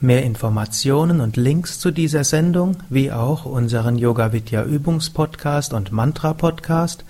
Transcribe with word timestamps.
Mehr 0.00 0.22
Informationen 0.22 1.20
und 1.20 1.36
Links 1.36 1.80
zu 1.80 1.90
dieser 1.90 2.22
Sendung, 2.22 2.76
wie 2.88 3.10
auch 3.10 3.44
unseren 3.44 3.98
Yoga 3.98 4.32
Vidya 4.32 4.62
Übungspodcast 4.62 5.72
und 5.72 5.90
Mantra 5.90 6.34
Podcast 6.34 7.04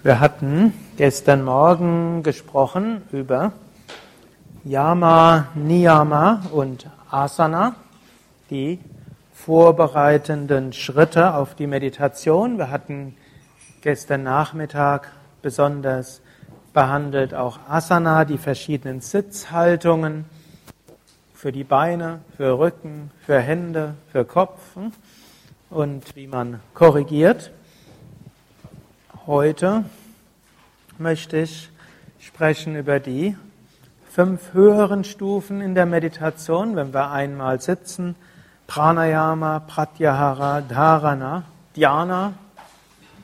Wir 0.02 0.19
hatten 0.19 0.72
gestern 0.97 1.45
Morgen 1.45 2.24
gesprochen 2.24 3.02
über 3.12 3.52
Yama, 4.64 5.47
Niyama 5.55 6.42
und 6.50 6.91
Asana 7.08 7.77
die 8.51 8.79
vorbereitenden 9.33 10.73
Schritte 10.73 11.34
auf 11.34 11.55
die 11.55 11.67
Meditation. 11.67 12.59
Wir 12.59 12.70
hatten 12.70 13.17
gestern 13.81 14.23
Nachmittag 14.23 15.11
besonders 15.41 16.20
behandelt 16.73 17.34
auch 17.34 17.59
Asana, 17.69 18.25
die 18.25 18.39
verschiedenen 18.39 19.01
Sitzhaltungen 19.01 20.25
für 21.34 21.53
die 21.53 21.65
Beine, 21.65 22.20
für 22.37 22.59
Rücken, 22.59 23.11
für 23.25 23.41
Hände, 23.41 23.95
für 24.12 24.25
Kopf 24.25 24.61
und 25.70 26.14
wie 26.14 26.27
man 26.27 26.61
korrigiert. 26.75 27.51
Heute 29.27 29.85
möchte 30.98 31.39
ich 31.39 31.70
sprechen 32.19 32.77
über 32.77 33.01
die 33.01 33.37
fünf 34.11 34.53
höheren 34.53 35.05
Stufen 35.05 35.61
in 35.61 35.75
der 35.75 35.87
Meditation, 35.87 36.77
wenn 36.77 36.92
wir 36.92 37.11
einmal 37.11 37.61
sitzen, 37.61 38.17
Pranayama, 38.71 39.67
Pratyahara, 39.67 40.61
Dharana, 40.61 41.43
Dhyana, 41.75 42.35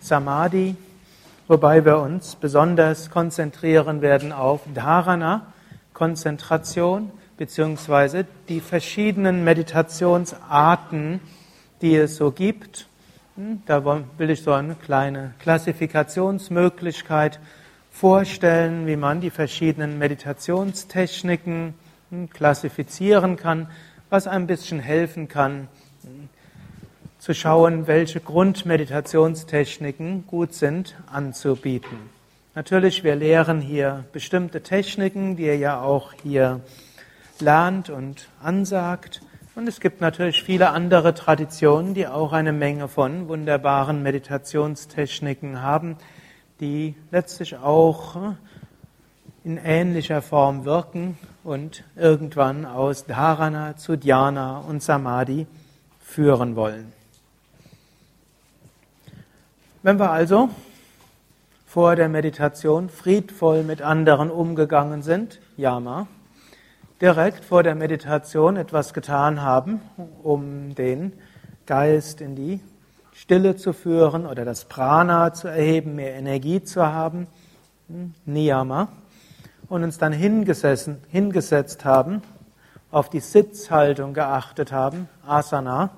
Samadhi, 0.00 0.74
wobei 1.46 1.84
wir 1.84 1.98
uns 1.98 2.34
besonders 2.34 3.10
konzentrieren 3.10 4.02
werden 4.02 4.32
auf 4.32 4.62
Dharana, 4.74 5.52
Konzentration, 5.94 7.12
beziehungsweise 7.36 8.26
die 8.48 8.58
verschiedenen 8.58 9.44
Meditationsarten, 9.44 11.20
die 11.80 11.94
es 11.94 12.16
so 12.16 12.32
gibt. 12.32 12.88
Hm, 13.36 13.62
da 13.66 13.84
will 14.18 14.30
ich 14.30 14.42
so 14.42 14.52
eine 14.52 14.74
kleine 14.74 15.34
Klassifikationsmöglichkeit 15.38 17.38
vorstellen, 17.92 18.88
wie 18.88 18.96
man 18.96 19.20
die 19.20 19.30
verschiedenen 19.30 19.96
Meditationstechniken 19.96 21.74
hm, 22.10 22.30
klassifizieren 22.30 23.36
kann 23.36 23.68
was 24.10 24.26
ein 24.26 24.46
bisschen 24.46 24.80
helfen 24.80 25.28
kann, 25.28 25.68
zu 27.18 27.34
schauen, 27.34 27.86
welche 27.86 28.20
Grundmeditationstechniken 28.20 30.26
gut 30.26 30.54
sind 30.54 30.96
anzubieten. 31.10 31.98
Natürlich, 32.54 33.04
wir 33.04 33.16
lehren 33.16 33.60
hier 33.60 34.04
bestimmte 34.12 34.62
Techniken, 34.62 35.36
die 35.36 35.44
ihr 35.44 35.56
ja 35.56 35.80
auch 35.80 36.12
hier 36.22 36.60
lernt 37.40 37.90
und 37.90 38.28
ansagt. 38.40 39.20
Und 39.56 39.68
es 39.68 39.80
gibt 39.80 40.00
natürlich 40.00 40.42
viele 40.42 40.70
andere 40.70 41.14
Traditionen, 41.14 41.94
die 41.94 42.06
auch 42.06 42.32
eine 42.32 42.52
Menge 42.52 42.88
von 42.88 43.28
wunderbaren 43.28 44.02
Meditationstechniken 44.02 45.62
haben, 45.62 45.96
die 46.60 46.94
letztlich 47.10 47.56
auch 47.56 48.34
in 49.46 49.58
ähnlicher 49.58 50.22
Form 50.22 50.64
wirken 50.64 51.16
und 51.44 51.84
irgendwann 51.94 52.66
aus 52.66 53.06
Dharana 53.06 53.76
zu 53.76 53.96
Dhyana 53.96 54.58
und 54.58 54.82
Samadhi 54.82 55.46
führen 56.00 56.56
wollen. 56.56 56.92
Wenn 59.84 60.00
wir 60.00 60.10
also 60.10 60.48
vor 61.64 61.94
der 61.94 62.08
Meditation 62.08 62.88
friedvoll 62.88 63.62
mit 63.62 63.82
anderen 63.82 64.32
umgegangen 64.32 65.02
sind, 65.02 65.38
Yama, 65.56 66.08
direkt 67.00 67.44
vor 67.44 67.62
der 67.62 67.76
Meditation 67.76 68.56
etwas 68.56 68.94
getan 68.94 69.42
haben, 69.42 69.80
um 70.24 70.74
den 70.74 71.12
Geist 71.66 72.20
in 72.20 72.34
die 72.34 72.58
Stille 73.12 73.54
zu 73.54 73.72
führen 73.72 74.26
oder 74.26 74.44
das 74.44 74.64
Prana 74.64 75.32
zu 75.32 75.46
erheben, 75.46 75.94
mehr 75.94 76.14
Energie 76.14 76.64
zu 76.64 76.84
haben, 76.84 77.28
Niyama, 78.24 78.88
und 79.68 79.82
uns 79.82 79.98
dann 79.98 80.12
hingesessen, 80.12 80.98
hingesetzt 81.08 81.84
haben, 81.84 82.22
auf 82.90 83.10
die 83.10 83.20
Sitzhaltung 83.20 84.14
geachtet 84.14 84.72
haben, 84.72 85.08
Asana, 85.26 85.90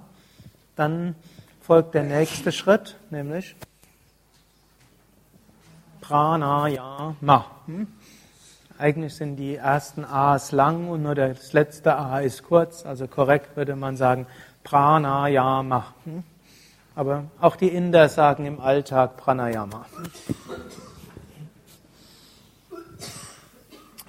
dann 0.76 1.14
folgt 1.60 1.94
der 1.94 2.04
nächste 2.04 2.50
Schritt, 2.50 2.96
nämlich 3.10 3.56
Pranayama. 6.00 7.44
Hm? 7.66 7.86
Eigentlich 8.78 9.16
sind 9.16 9.36
die 9.36 9.56
ersten 9.56 10.04
A's 10.04 10.52
lang 10.52 10.88
und 10.88 11.02
nur 11.02 11.14
das 11.14 11.52
letzte 11.52 11.96
A 11.96 12.20
ist 12.20 12.44
kurz, 12.44 12.86
also 12.86 13.06
korrekt 13.06 13.56
würde 13.56 13.76
man 13.76 13.96
sagen 13.96 14.26
Pranayama. 14.64 15.92
Hm? 16.04 16.22
Aber 16.94 17.24
auch 17.40 17.56
die 17.56 17.68
Inder 17.68 18.08
sagen 18.08 18.46
im 18.46 18.60
Alltag 18.60 19.16
Pranayama. 19.16 19.84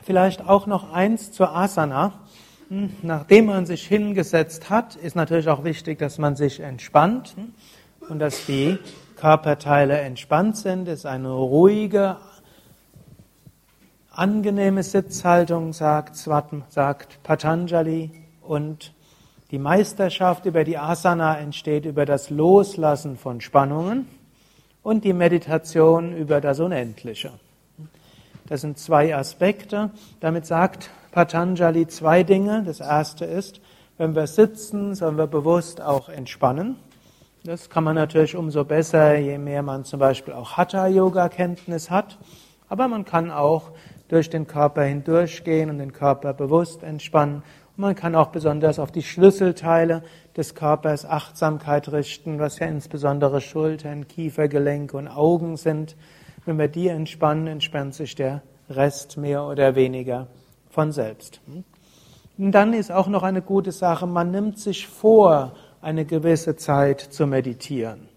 Vielleicht 0.10 0.50
auch 0.50 0.66
noch 0.66 0.92
eins 0.92 1.32
zur 1.32 1.56
Asana. 1.56 2.14
Hm, 2.70 2.90
nachdem 3.04 3.46
man 3.46 3.68
sich 3.68 3.86
hingesetzt 3.86 4.72
hat, 4.72 4.96
ist 4.96 5.16
natürlich 5.16 5.50
auch 5.50 5.64
wichtig, 5.64 6.00
dass 6.00 6.18
man 6.18 6.36
sich 6.36 6.62
entspannt 6.62 7.36
hm, 7.36 7.54
und 8.10 8.18
dass 8.18 8.48
die 8.48 8.80
Körperteile 9.18 10.00
entspannt 10.00 10.58
sind. 10.58 10.88
Es 10.88 11.02
ist 11.02 11.06
eine 11.06 11.30
ruhige, 11.30 12.18
angenehme 14.10 14.82
Sitzhaltung, 14.82 15.74
sagt, 15.74 16.16
sagt 16.16 17.22
Patanjali. 17.22 18.10
Und 18.42 18.96
die 19.52 19.60
Meisterschaft 19.60 20.48
über 20.48 20.64
die 20.64 20.80
Asana 20.80 21.38
entsteht 21.38 21.86
über 21.86 22.08
das 22.08 22.32
Loslassen 22.32 23.16
von 23.16 23.42
Spannungen 23.42 24.08
und 24.82 25.04
die 25.04 25.14
Meditation 25.14 26.18
über 26.18 26.42
das 26.42 26.60
Unendliche. 26.60 27.32
Das 28.50 28.62
sind 28.62 28.80
zwei 28.80 29.16
Aspekte. 29.16 29.92
Damit 30.22 30.48
sagt 30.48 30.90
Patanjali 31.12 31.88
zwei 31.88 32.24
Dinge. 32.24 32.64
Das 32.66 32.80
erste 32.80 33.24
ist, 33.24 33.62
wenn 34.00 34.16
wir 34.16 34.26
sitzen, 34.26 34.96
sollen 34.96 35.18
wir 35.18 35.28
bewusst 35.28 35.82
auch 35.82 36.10
entspannen. 36.10 36.76
Das 37.44 37.70
kann 37.70 37.84
man 37.84 37.94
natürlich 37.94 38.36
umso 38.36 38.66
besser, 38.66 39.18
je 39.18 39.38
mehr 39.38 39.62
man 39.62 39.86
zum 39.86 40.00
Beispiel 40.00 40.34
auch 40.34 40.58
Hatha-Yoga-Kenntnis 40.58 41.92
hat. 41.92 42.18
Aber 42.68 42.88
man 42.88 43.06
kann 43.06 43.30
auch 43.30 43.70
durch 44.08 44.32
den 44.32 44.48
Körper 44.48 44.82
hindurchgehen 44.82 45.70
und 45.70 45.78
den 45.78 45.94
Körper 45.94 46.34
bewusst 46.34 46.82
entspannen. 46.82 47.44
Und 47.78 47.82
man 47.82 47.96
kann 47.96 48.16
auch 48.16 48.30
besonders 48.30 48.80
auf 48.80 48.92
die 48.92 49.04
Schlüsselteile 49.04 50.02
des 50.36 50.56
Körpers 50.56 51.06
Achtsamkeit 51.06 51.92
richten, 51.92 52.40
was 52.40 52.58
ja 52.58 52.66
insbesondere 52.66 53.42
Schultern, 53.42 54.08
Kiefergelenke 54.08 54.98
und 54.98 55.08
Augen 55.08 55.56
sind. 55.56 55.96
Wenn 56.50 56.58
wir 56.58 56.68
die 56.68 56.88
entspannen, 56.88 57.46
entspannt 57.46 57.94
sich 57.94 58.16
der 58.16 58.42
Rest 58.72 59.18
mehr 59.18 59.44
oder 59.44 59.76
weniger 59.76 60.26
von 60.72 60.92
selbst. 60.92 61.42
Und 62.40 62.52
dann 62.54 62.74
ist 62.74 62.92
auch 62.92 63.06
noch 63.06 63.22
eine 63.22 63.44
gute 63.44 63.72
Sache, 63.72 64.08
man 64.08 64.32
nimmt 64.32 64.58
sich 64.58 64.88
vor, 64.88 65.56
eine 65.80 66.06
gewisse 66.06 66.56
Zeit 66.56 67.02
zu 67.02 67.28
meditieren. 67.28 68.10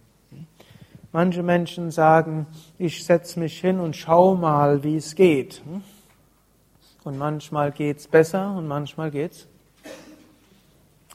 Manche 1.13 1.43
Menschen 1.43 1.91
sagen, 1.91 2.47
ich 2.79 3.05
setze 3.05 3.39
mich 3.39 3.61
hin 3.61 3.79
und 3.79 3.97
schau 3.97 4.35
mal, 4.35 4.83
wie 4.83 4.97
es 4.97 5.15
geht. 5.15 5.61
Und 7.05 7.19
manchmal 7.19 7.71
geht 7.71 7.99
es 7.99 8.09
besser 8.09 8.57
und 8.57 8.67
manchmal 8.67 9.11
geht 9.11 9.33
es 9.33 9.49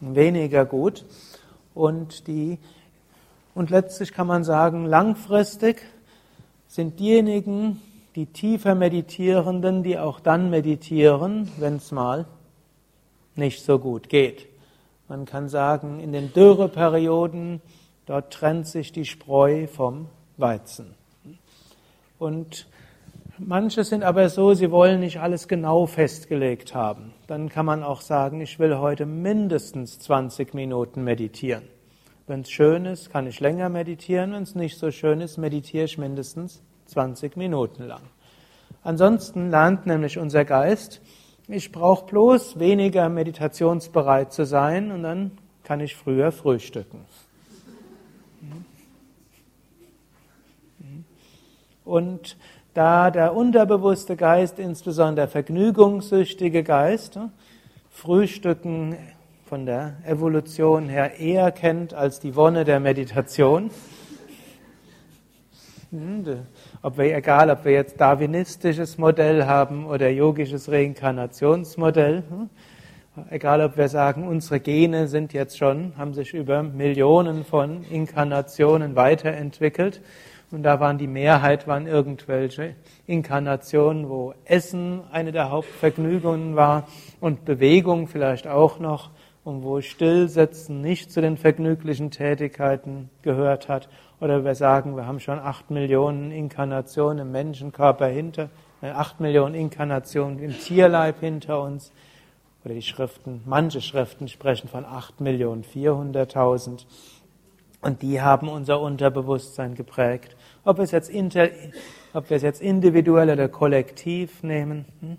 weniger 0.01 0.65
gut. 0.65 1.03
Und, 1.73 2.27
die, 2.27 2.59
und 3.55 3.71
letztlich 3.71 4.13
kann 4.13 4.27
man 4.27 4.43
sagen, 4.43 4.85
langfristig 4.85 5.81
sind 6.67 6.99
diejenigen, 6.99 7.81
die 8.15 8.25
tiefer 8.25 8.75
Meditierenden, 8.75 9.83
die 9.83 9.97
auch 9.97 10.19
dann 10.19 10.49
meditieren, 10.49 11.49
wenn 11.57 11.75
es 11.75 11.91
mal 11.91 12.25
nicht 13.35 13.63
so 13.63 13.79
gut 13.79 14.09
geht. 14.09 14.47
Man 15.07 15.25
kann 15.25 15.47
sagen, 15.47 15.99
in 15.99 16.11
den 16.11 16.33
Dürreperioden, 16.33 17.61
dort 18.05 18.33
trennt 18.33 18.67
sich 18.67 18.91
die 18.91 19.05
Spreu 19.05 19.67
vom 19.67 20.07
Weizen. 20.37 20.95
Und 22.19 22.67
manche 23.37 23.83
sind 23.83 24.03
aber 24.03 24.29
so, 24.29 24.53
sie 24.53 24.71
wollen 24.71 24.99
nicht 24.99 25.19
alles 25.19 25.47
genau 25.47 25.85
festgelegt 25.85 26.73
haben. 26.73 27.13
Dann 27.27 27.49
kann 27.49 27.65
man 27.65 27.83
auch 27.83 28.01
sagen, 28.01 28.41
ich 28.41 28.59
will 28.59 28.77
heute 28.79 29.05
mindestens 29.05 29.99
20 29.99 30.53
Minuten 30.53 31.03
meditieren. 31.03 31.63
Wenn 32.27 32.41
es 32.41 32.51
schön 32.51 32.85
ist, 32.85 33.09
kann 33.09 33.25
ich 33.25 33.39
länger 33.39 33.69
meditieren. 33.69 34.33
Wenn 34.33 34.43
es 34.43 34.53
nicht 34.53 34.77
so 34.77 34.91
schön 34.91 35.21
ist, 35.21 35.37
meditiere 35.37 35.85
ich 35.85 35.97
mindestens 35.97 36.61
20 36.87 37.37
Minuten 37.37 37.83
lang. 37.83 38.01
Ansonsten 38.83 39.49
lernt 39.49 39.85
nämlich 39.85 40.17
unser 40.17 40.43
Geist, 40.43 41.01
ich 41.47 41.71
brauche 41.71 42.05
bloß 42.05 42.59
weniger 42.59 43.07
meditationsbereit 43.07 44.33
zu 44.33 44.45
sein 44.45 44.91
und 44.91 45.03
dann 45.03 45.31
kann 45.63 45.79
ich 45.79 45.95
früher 45.95 46.33
frühstücken. 46.33 47.05
Und 51.85 52.35
da 52.73 53.09
der 53.09 53.33
unterbewusste 53.33 54.17
Geist, 54.17 54.59
insbesondere 54.59 55.15
der 55.15 55.27
vergnügungssüchtige 55.29 56.63
Geist, 56.63 57.17
Frühstücken 57.89 58.97
von 59.47 59.65
der 59.65 59.95
Evolution 60.05 60.89
her 60.89 61.19
eher 61.19 61.53
kennt 61.53 61.93
als 61.93 62.19
die 62.19 62.35
Wonne 62.35 62.65
der 62.65 62.81
Meditation, 62.81 63.71
hm, 65.89 66.25
ob 66.81 66.97
wir, 66.97 67.15
egal, 67.15 67.49
ob 67.49 67.63
wir 67.63 67.71
jetzt 67.71 68.01
darwinistisches 68.01 68.97
Modell 68.97 69.45
haben 69.45 69.85
oder 69.85 70.09
yogisches 70.09 70.69
Reinkarnationsmodell, 70.69 72.23
hm, 72.29 72.49
egal, 73.29 73.61
ob 73.61 73.77
wir 73.77 73.87
sagen, 73.87 74.27
unsere 74.27 74.59
Gene 74.59 75.07
sind 75.07 75.31
jetzt 75.31 75.57
schon, 75.57 75.93
haben 75.97 76.13
sich 76.13 76.33
über 76.33 76.61
Millionen 76.61 77.45
von 77.45 77.85
Inkarnationen 77.89 78.97
weiterentwickelt. 78.97 80.01
Und 80.51 80.63
da 80.63 80.79
waren 80.79 80.97
die 80.97 81.07
Mehrheit 81.07 81.67
waren 81.67 81.87
irgendwelche 81.87 82.75
Inkarnationen, 83.05 84.09
wo 84.09 84.33
Essen 84.45 85.03
eine 85.11 85.33
der 85.33 85.51
Hauptvergnügungen 85.51 86.55
war 86.55 86.87
und 87.19 87.43
Bewegung 87.43 88.07
vielleicht 88.07 88.47
auch 88.47 88.79
noch 88.79 89.11
und 89.47 89.63
wo 89.63 89.79
Stillsetzen 89.79 90.81
nicht 90.81 91.09
zu 91.09 91.21
den 91.21 91.37
vergnüglichen 91.37 92.11
Tätigkeiten 92.11 93.09
gehört 93.21 93.69
hat. 93.69 93.87
Oder 94.19 94.43
wir 94.43 94.55
sagen, 94.55 94.97
wir 94.97 95.07
haben 95.07 95.21
schon 95.21 95.39
acht 95.39 95.71
Millionen 95.71 96.31
Inkarnationen 96.31 97.19
im 97.19 97.31
Menschenkörper 97.31 98.07
hinter, 98.07 98.49
äh, 98.81 98.89
acht 98.89 99.21
Millionen 99.21 99.55
Inkarnationen 99.55 100.39
im 100.39 100.51
Tierleib 100.51 101.21
hinter 101.21 101.61
uns. 101.61 101.93
Oder 102.65 102.73
die 102.73 102.81
Schriften, 102.81 103.41
manche 103.45 103.79
Schriften 103.79 104.27
sprechen 104.27 104.67
von 104.67 104.83
acht 104.83 105.21
Millionen 105.21 105.63
vierhunderttausend. 105.63 106.85
Und 107.79 108.01
die 108.01 108.21
haben 108.21 108.49
unser 108.49 108.81
Unterbewusstsein 108.81 109.75
geprägt. 109.75 110.35
Ob 110.65 110.75
wir 110.75 110.83
es 110.83 110.91
jetzt, 110.91 111.09
inter, 111.09 111.47
ob 112.11 112.29
wir 112.29 112.35
es 112.35 112.43
jetzt 112.43 112.61
individuell 112.61 113.29
oder 113.29 113.47
kollektiv 113.47 114.43
nehmen. 114.43 114.83
Hm? 114.99 115.17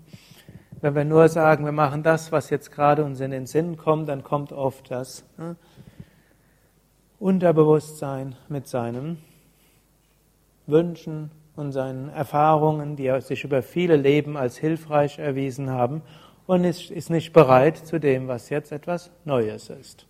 Wenn 0.81 0.95
wir 0.95 1.03
nur 1.03 1.27
sagen, 1.27 1.65
wir 1.65 1.73
machen 1.73 2.03
das, 2.03 2.31
was 2.31 2.49
jetzt 2.49 2.71
gerade 2.71 3.03
uns 3.03 3.19
in 3.19 3.31
den 3.31 3.45
Sinn 3.45 3.75
kommt, 3.75 4.07
dann 4.07 4.23
kommt 4.23 4.53
oft 4.53 4.89
das 4.89 5.25
ne? 5.37 5.57
Unterbewusstsein 7.19 8.35
mit 8.47 8.67
seinen 8.67 9.17
Wünschen 10.67 11.31
und 11.57 11.73
seinen 11.73 12.07
Erfahrungen, 12.09 12.95
die 12.95 13.13
sich 13.19 13.43
über 13.43 13.61
viele 13.61 13.97
Leben 13.97 14.37
als 14.37 14.57
hilfreich 14.57 15.19
erwiesen 15.19 15.69
haben 15.69 16.01
und 16.47 16.63
ist, 16.63 17.09
nicht 17.09 17.33
bereit 17.33 17.77
zu 17.77 17.99
dem, 17.99 18.29
was 18.29 18.49
jetzt 18.49 18.71
etwas 18.71 19.11
Neues 19.25 19.69
ist. 19.69 20.07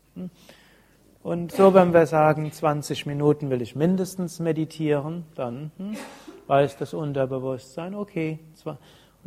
Und 1.23 1.51
so, 1.51 1.73
wenn 1.73 1.93
wir 1.93 2.05
sagen, 2.05 2.51
20 2.51 3.07
Minuten 3.07 3.49
will 3.49 3.63
ich 3.63 3.75
mindestens 3.75 4.39
meditieren, 4.39 5.25
dann 5.33 5.71
hm, 5.77 5.97
weiß 6.45 6.77
das 6.77 6.93
Unterbewusstsein, 6.93 7.95
okay, 7.95 8.39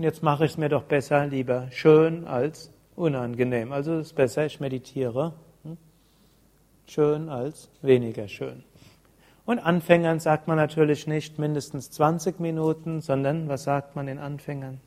und 0.02 0.06
jetzt 0.06 0.24
mache 0.24 0.46
ich 0.46 0.50
es 0.50 0.58
mir 0.58 0.68
doch 0.68 0.82
besser 0.82 1.28
lieber 1.28 1.68
schön 1.70 2.26
als 2.26 2.72
unangenehm. 2.96 3.70
Also 3.70 3.92
es 3.92 4.08
ist 4.08 4.14
besser, 4.14 4.44
ich 4.44 4.58
meditiere 4.58 5.32
hm? 5.62 5.76
schön 6.88 7.28
als 7.28 7.70
weniger 7.82 8.26
schön. 8.26 8.64
Und 9.46 9.60
Anfängern 9.60 10.18
sagt 10.18 10.48
man 10.48 10.56
natürlich 10.56 11.06
nicht 11.06 11.38
mindestens 11.38 11.92
20 11.92 12.40
Minuten, 12.40 13.00
sondern 13.00 13.48
was 13.48 13.62
sagt 13.62 13.94
man 13.94 14.06
den 14.06 14.18
Anfängern? 14.18 14.80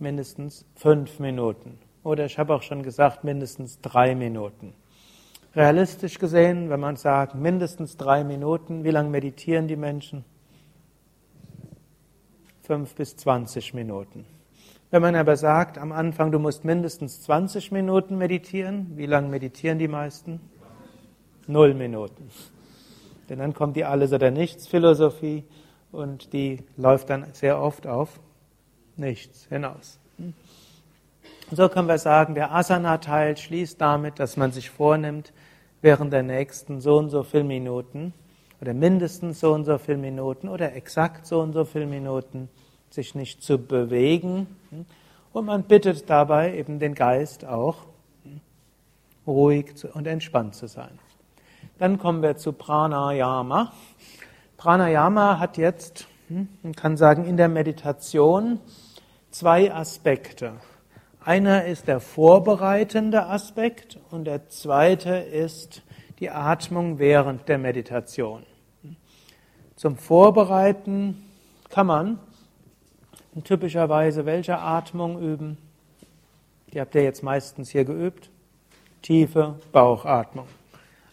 Mindestens 0.00 0.66
fünf 0.74 1.20
Minuten. 1.20 1.78
Oder 2.02 2.24
ich 2.24 2.40
habe 2.40 2.52
auch 2.52 2.62
schon 2.62 2.82
gesagt, 2.82 3.22
mindestens 3.22 3.80
drei 3.80 4.16
Minuten. 4.16 4.74
Realistisch 5.54 6.18
gesehen, 6.18 6.68
wenn 6.68 6.80
man 6.80 6.96
sagt, 6.96 7.36
mindestens 7.36 7.96
drei 7.96 8.24
Minuten, 8.24 8.82
wie 8.82 8.90
lange 8.90 9.10
meditieren 9.10 9.68
die 9.68 9.76
Menschen? 9.76 10.24
Fünf 12.66 12.94
bis 12.94 13.16
zwanzig 13.16 13.74
Minuten. 13.74 14.26
Wenn 14.90 15.02
man 15.02 15.16
aber 15.16 15.36
sagt, 15.36 15.78
am 15.78 15.92
Anfang, 15.92 16.30
du 16.30 16.38
musst 16.38 16.64
mindestens 16.64 17.22
20 17.22 17.72
Minuten 17.72 18.18
meditieren, 18.18 18.92
wie 18.96 19.06
lange 19.06 19.28
meditieren 19.28 19.78
die 19.78 19.88
meisten? 19.88 20.40
Null 21.46 21.74
Minuten. 21.74 22.30
Denn 23.28 23.38
dann 23.38 23.54
kommt 23.54 23.76
die 23.76 23.84
Alles- 23.84 24.12
oder 24.12 24.30
Nichts-Philosophie 24.30 25.44
und 25.90 26.32
die 26.32 26.58
läuft 26.76 27.10
dann 27.10 27.26
sehr 27.32 27.60
oft 27.60 27.86
auf 27.86 28.20
nichts 28.96 29.46
hinaus. 29.48 29.98
So 31.50 31.68
können 31.68 31.88
wir 31.88 31.98
sagen, 31.98 32.34
der 32.34 32.52
Asana-Teil 32.52 33.36
schließt 33.36 33.80
damit, 33.80 34.18
dass 34.18 34.36
man 34.36 34.52
sich 34.52 34.70
vornimmt, 34.70 35.32
während 35.82 36.12
der 36.12 36.22
nächsten 36.22 36.80
so 36.80 36.96
und 36.96 37.10
so 37.10 37.22
viele 37.22 37.44
Minuten 37.44 38.12
oder 38.60 38.74
mindestens 38.74 39.40
so 39.40 39.52
und 39.52 39.64
so 39.64 39.78
viele 39.78 39.98
Minuten 39.98 40.48
oder 40.48 40.74
exakt 40.74 41.26
so 41.26 41.40
und 41.40 41.52
so 41.52 41.64
viele 41.64 41.86
Minuten 41.86 42.48
sich 42.90 43.14
nicht 43.14 43.42
zu 43.42 43.58
bewegen. 43.58 44.46
Und 45.32 45.46
man 45.46 45.64
bittet 45.64 46.08
dabei 46.08 46.56
eben 46.56 46.78
den 46.78 46.94
Geist 46.94 47.44
auch, 47.44 47.76
ruhig 49.26 49.74
und 49.92 50.06
entspannt 50.06 50.54
zu 50.54 50.66
sein. 50.66 50.98
Dann 51.78 51.98
kommen 51.98 52.22
wir 52.22 52.36
zu 52.36 52.52
Pranayama. 52.52 53.72
Pranayama 54.56 55.38
hat 55.38 55.58
jetzt, 55.58 56.06
hm, 56.28 56.48
man 56.62 56.74
kann 56.74 56.96
sagen, 56.96 57.24
in 57.24 57.36
der 57.36 57.48
Meditation 57.48 58.60
zwei 59.30 59.74
Aspekte. 59.74 60.54
Einer 61.22 61.66
ist 61.66 61.88
der 61.88 62.00
vorbereitende 62.00 63.26
Aspekt 63.26 63.98
und 64.10 64.24
der 64.24 64.48
zweite 64.48 65.16
ist 65.16 65.82
die 66.18 66.30
Atmung 66.30 66.98
während 66.98 67.48
der 67.48 67.58
Meditation. 67.58 68.44
Zum 69.76 69.96
Vorbereiten 69.96 71.22
kann 71.68 71.86
man 71.86 72.18
typischerweise 73.44 74.24
welche 74.24 74.58
Atmung 74.58 75.20
üben? 75.20 75.58
Die 76.72 76.80
habt 76.80 76.94
ihr 76.94 77.02
jetzt 77.02 77.22
meistens 77.22 77.70
hier 77.70 77.84
geübt. 77.84 78.30
Tiefe 79.02 79.56
Bauchatmung. 79.72 80.46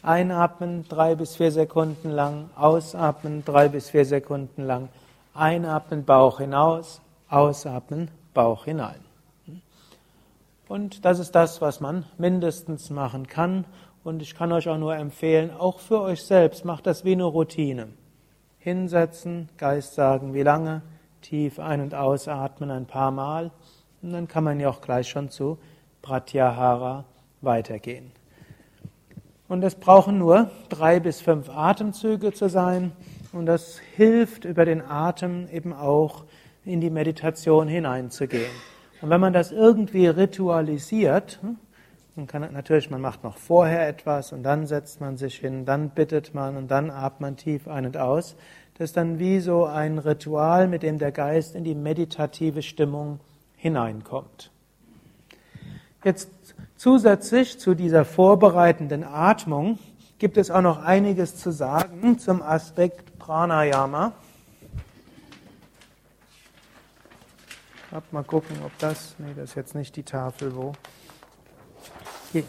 Einatmen 0.02 0.86
drei 0.90 1.16
bis 1.16 1.36
vier 1.36 1.52
Sekunden 1.52 2.10
lang, 2.10 2.50
ausatmen 2.56 3.46
drei 3.46 3.70
bis 3.70 3.90
vier 3.90 4.06
Sekunden 4.06 4.64
lang, 4.64 4.90
einatmen 5.34 6.04
Bauch 6.04 6.40
hinaus, 6.40 7.02
ausatmen 7.30 8.10
Bauch 8.34 8.66
hinein. 8.66 9.00
Und 10.68 11.06
das 11.06 11.20
ist 11.20 11.32
das, 11.36 11.62
was 11.62 11.80
man 11.80 12.06
mindestens 12.18 12.90
machen 12.90 13.28
kann. 13.28 13.66
Und 14.04 14.22
ich 14.22 14.36
kann 14.36 14.52
euch 14.52 14.68
auch 14.68 14.78
nur 14.78 14.96
empfehlen, 14.96 15.52
auch 15.52 15.80
für 15.80 16.02
euch 16.02 16.24
selbst, 16.24 16.66
macht 16.66 16.86
das 16.88 17.06
wie 17.06 17.14
eine 17.14 17.24
Routine. 17.24 17.88
Hinsetzen, 18.60 19.50
Geist 19.58 19.96
sagen, 19.96 20.34
wie 20.34 20.44
lange, 20.44 20.82
tief 21.22 21.60
ein- 21.60 21.82
und 21.82 21.96
ausatmen 21.96 22.70
ein 22.70 22.86
paar 22.86 23.12
Mal. 23.12 23.52
Und 24.02 24.12
dann 24.12 24.28
kann 24.28 24.44
man 24.44 24.60
ja 24.60 24.70
auch 24.70 24.82
gleich 24.82 25.08
schon 25.10 25.30
zu 25.30 25.58
Pratyahara 26.02 27.06
weitergehen. 27.42 28.12
Und 29.48 29.64
es 29.64 29.76
brauchen 29.76 30.18
nur 30.18 30.50
drei 30.70 31.00
bis 31.00 31.22
fünf 31.22 31.50
Atemzüge 31.50 32.34
zu 32.34 32.50
sein. 32.50 32.92
Und 33.32 33.46
das 33.46 33.80
hilft 33.96 34.46
über 34.46 34.66
den 34.66 34.82
Atem 34.82 35.48
eben 35.50 35.74
auch 35.74 36.26
in 36.66 36.82
die 36.82 36.90
Meditation 36.90 37.68
hineinzugehen. 37.68 38.52
Und 39.02 39.10
wenn 39.10 39.22
man 39.22 39.34
das 39.34 39.52
irgendwie 39.52 40.08
ritualisiert, 40.08 41.40
hm, 41.42 41.58
man 42.16 42.28
kann 42.28 42.52
natürlich, 42.54 42.90
man 42.92 43.02
macht 43.02 43.24
noch 43.24 43.38
vorher 43.38 43.88
etwas 43.88 44.34
und 44.34 44.44
dann 44.44 44.68
setzt 44.68 45.02
man 45.02 45.18
sich 45.18 45.36
hin, 45.38 45.66
dann 45.66 45.90
bittet 45.90 46.34
man 46.34 46.58
und 46.58 46.70
dann 46.70 46.92
atmet 46.92 47.22
man 47.22 47.38
tief 47.38 47.68
ein 47.68 47.86
und 47.86 47.98
aus. 47.98 48.36
Das 48.78 48.90
ist 48.90 48.98
dann 48.98 49.20
wie 49.20 49.40
so 49.40 49.66
ein 49.66 49.98
Ritual, 49.98 50.68
mit 50.68 50.84
dem 50.84 51.00
der 51.00 51.12
Geist 51.12 51.56
in 51.56 51.64
die 51.64 51.76
meditative 51.76 52.62
Stimmung 52.62 53.20
hineinkommt. 53.56 54.52
Jetzt 56.04 56.30
zusätzlich 56.76 57.60
zu 57.60 57.76
dieser 57.76 58.06
vorbereitenden 58.06 59.04
Atmung 59.04 59.80
gibt 60.20 60.38
es 60.38 60.52
auch 60.52 60.62
noch 60.62 60.84
einiges 60.84 61.38
zu 61.38 61.52
sagen 61.52 62.20
zum 62.20 62.42
Aspekt 62.42 63.18
Pranayama. 63.20 64.14
Mal 68.12 68.24
gucken, 68.24 68.58
ob 68.66 68.76
das, 68.80 69.16
nee, 69.20 69.34
das 69.36 69.52
ist 69.52 69.56
jetzt 69.56 69.76
nicht 69.76 69.96
die 69.96 70.04
Tafel, 70.04 70.56
wo. 70.56 70.74
Hier. 72.34 72.44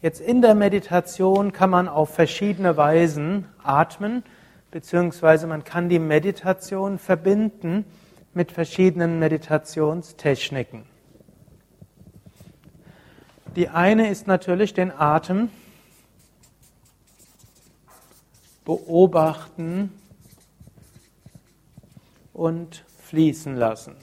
Jetzt 0.00 0.22
in 0.22 0.40
der 0.40 0.54
Meditation 0.54 1.52
kann 1.52 1.68
man 1.68 1.88
auf 1.88 2.14
verschiedene 2.14 2.78
Weisen 2.78 3.46
atmen, 3.62 4.22
beziehungsweise 4.70 5.46
man 5.46 5.64
kann 5.64 5.90
die 5.90 5.98
Meditation 5.98 6.98
verbinden 6.98 7.84
mit 8.32 8.50
verschiedenen 8.50 9.18
Meditationstechniken. 9.18 10.84
Die 13.54 13.68
eine 13.68 14.08
ist 14.08 14.26
natürlich 14.26 14.72
den 14.72 14.92
Atem 14.92 15.50
beobachten 18.64 19.92
und 22.36 22.84
fließen 23.04 23.56
lassen. 23.56 23.96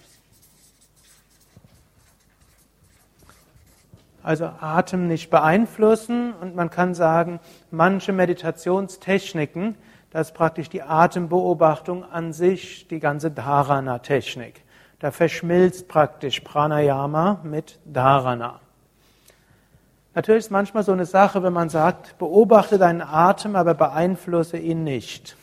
Also 4.24 4.46
Atem 4.60 5.08
nicht 5.08 5.30
beeinflussen 5.30 6.34
und 6.34 6.56
man 6.56 6.70
kann 6.70 6.96
sagen, 6.96 7.40
manche 7.72 8.12
Meditationstechniken, 8.12 9.76
das 10.12 10.30
ist 10.30 10.34
praktisch 10.34 10.70
die 10.70 10.82
Atembeobachtung 10.82 12.06
an 12.06 12.34
sich, 12.34 12.88
die 12.88 13.00
ganze 13.00 13.30
Dharana-Technik. 13.30 14.64
Da 15.00 15.12
verschmilzt 15.12 15.88
praktisch 15.88 16.40
Pranayama 16.40 17.42
mit 17.44 17.80
Dharana. 17.86 18.62
Natürlich 20.16 20.46
ist 20.46 20.52
manchmal 20.52 20.84
so 20.84 20.94
eine 20.94 21.06
Sache, 21.06 21.44
wenn 21.44 21.54
man 21.54 21.70
sagt, 21.70 22.18
beobachte 22.18 22.78
deinen 22.78 23.02
Atem, 23.02 23.56
aber 23.56 23.74
beeinflusse 23.74 24.58
ihn 24.58 24.84
nicht. 24.84 25.36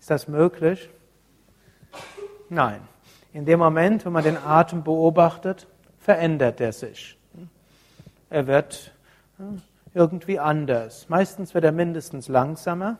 Ist 0.00 0.10
das 0.10 0.26
möglich? 0.26 0.88
Nein. 2.52 2.80
In 3.32 3.46
dem 3.46 3.58
Moment, 3.58 4.04
wo 4.04 4.10
man 4.10 4.22
den 4.22 4.36
Atem 4.36 4.84
beobachtet, 4.84 5.66
verändert 5.98 6.60
er 6.60 6.72
sich 6.72 7.16
er 8.32 8.46
wird 8.46 8.92
irgendwie 9.92 10.38
anders. 10.40 11.08
Meistens 11.10 11.52
wird 11.52 11.64
er 11.64 11.72
mindestens 11.72 12.28
langsamer, 12.28 12.96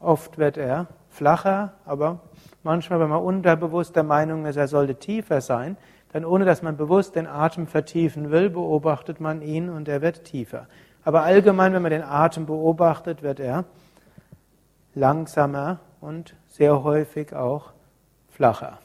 oft 0.00 0.38
wird 0.38 0.56
er 0.56 0.86
flacher, 1.10 1.74
aber 1.84 2.20
manchmal, 2.62 2.98
wenn 2.98 3.10
man 3.10 3.22
unterbewusst 3.22 3.94
der 3.94 4.04
Meinung 4.04 4.46
ist, 4.46 4.56
er 4.56 4.68
sollte 4.68 4.94
tiefer 4.94 5.42
sein, 5.42 5.76
dann 6.12 6.24
ohne 6.24 6.46
dass 6.46 6.62
man 6.62 6.78
bewusst 6.78 7.14
den 7.14 7.26
Atem 7.26 7.66
vertiefen 7.66 8.30
will, 8.30 8.48
beobachtet 8.48 9.20
man 9.20 9.42
ihn 9.42 9.68
und 9.68 9.86
er 9.86 10.00
wird 10.00 10.24
tiefer. 10.24 10.66
Aber 11.04 11.24
allgemein, 11.24 11.74
wenn 11.74 11.82
man 11.82 11.90
den 11.90 12.02
Atem 12.02 12.46
beobachtet, 12.46 13.22
wird 13.22 13.40
er 13.40 13.64
langsamer 14.94 15.78
und 16.00 16.34
sehr 16.48 16.82
häufig 16.82 17.34
auch 17.34 17.72
flacher. 18.34 18.78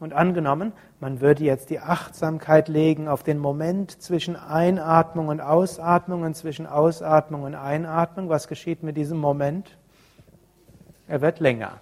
Und 0.00 0.12
angenommen, 0.12 0.72
man 1.00 1.20
würde 1.20 1.44
jetzt 1.44 1.70
die 1.70 1.80
Achtsamkeit 1.80 2.68
legen 2.68 3.08
auf 3.08 3.22
den 3.22 3.38
Moment 3.38 4.00
zwischen 4.00 4.36
Einatmung 4.36 5.28
und 5.28 5.40
Ausatmung 5.40 6.22
und 6.22 6.34
zwischen 6.34 6.66
Ausatmung 6.66 7.42
und 7.42 7.54
Einatmung. 7.54 8.28
Was 8.28 8.48
geschieht 8.48 8.82
mit 8.82 8.96
diesem 8.96 9.18
Moment? 9.18 9.76
Er 11.08 11.20
wird 11.20 11.40
länger. 11.40 11.80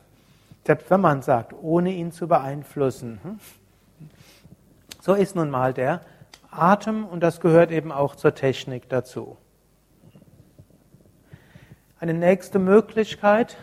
Selbst 0.66 0.90
wenn 0.90 1.00
man 1.00 1.22
sagt, 1.22 1.52
ohne 1.60 1.92
ihn 1.92 2.10
zu 2.10 2.26
beeinflussen. 2.26 3.20
Hm? 3.22 3.38
So 5.00 5.14
ist 5.14 5.36
nun 5.36 5.50
mal 5.50 5.72
der 5.72 6.00
Atem 6.50 7.04
und 7.04 7.20
das 7.20 7.40
gehört 7.40 7.70
eben 7.70 7.92
auch 7.92 8.16
zur 8.16 8.34
Technik 8.34 8.88
dazu. 8.88 9.36
Eine 12.00 12.14
nächste 12.14 12.58
Möglichkeit 12.58 13.56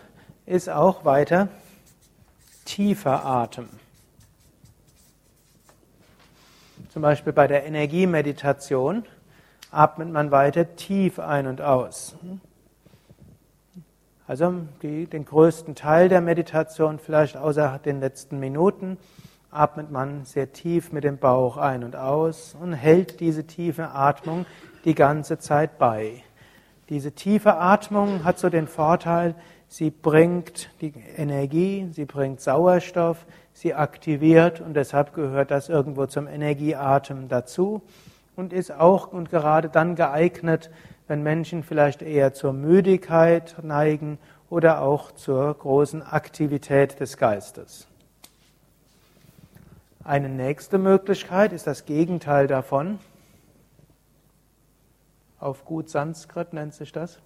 ist 0.45 0.69
auch 0.69 1.05
weiter 1.05 1.49
tiefer 2.65 3.25
Atem. 3.25 3.69
Zum 6.89 7.01
Beispiel 7.01 7.33
bei 7.33 7.47
der 7.47 7.65
Energiemeditation 7.65 9.03
atmet 9.71 10.11
man 10.11 10.31
weiter 10.31 10.75
tief 10.75 11.19
ein 11.19 11.47
und 11.47 11.61
aus. 11.61 12.15
Also 14.27 14.53
die, 14.81 15.07
den 15.07 15.25
größten 15.25 15.75
Teil 15.75 16.07
der 16.07 16.21
Meditation, 16.21 16.99
vielleicht 16.99 17.35
außer 17.35 17.79
den 17.83 17.99
letzten 17.99 18.39
Minuten, 18.39 18.97
atmet 19.51 19.91
man 19.91 20.25
sehr 20.25 20.53
tief 20.53 20.91
mit 20.91 21.03
dem 21.03 21.17
Bauch 21.17 21.57
ein 21.57 21.83
und 21.83 21.95
aus 21.95 22.55
und 22.59 22.73
hält 22.73 23.19
diese 23.19 23.45
tiefe 23.45 23.89
Atmung 23.89 24.45
die 24.85 24.95
ganze 24.95 25.39
Zeit 25.39 25.77
bei. 25.77 26.23
Diese 26.89 27.11
tiefe 27.11 27.55
Atmung 27.55 28.23
hat 28.23 28.39
so 28.39 28.49
den 28.49 28.67
Vorteil, 28.67 29.35
sie 29.73 29.89
bringt 29.89 30.69
die 30.81 30.93
Energie, 31.17 31.89
sie 31.91 32.05
bringt 32.05 32.39
Sauerstoff, 32.39 33.25
sie 33.53 33.73
aktiviert 33.73 34.61
und 34.61 34.75
deshalb 34.75 35.15
gehört 35.15 35.49
das 35.49 35.67
irgendwo 35.67 36.05
zum 36.05 36.27
Energieatem 36.27 37.27
dazu 37.27 37.81
und 38.35 38.53
ist 38.53 38.71
auch 38.71 39.11
und 39.11 39.31
gerade 39.31 39.69
dann 39.69 39.95
geeignet, 39.95 40.69
wenn 41.07 41.23
Menschen 41.23 41.63
vielleicht 41.63 42.03
eher 42.03 42.35
zur 42.35 42.53
Müdigkeit 42.53 43.55
neigen 43.63 44.19
oder 44.47 44.83
auch 44.83 45.11
zur 45.11 45.51
großen 45.55 46.03
Aktivität 46.03 46.99
des 46.99 47.17
Geistes. 47.17 47.87
Eine 50.03 50.29
nächste 50.29 50.77
Möglichkeit 50.77 51.51
ist 51.51 51.65
das 51.65 51.85
Gegenteil 51.85 52.45
davon. 52.45 52.99
Auf 55.39 55.65
gut 55.65 55.89
Sanskrit 55.89 56.53
nennt 56.53 56.75
sich 56.75 56.91
das. 56.91 57.19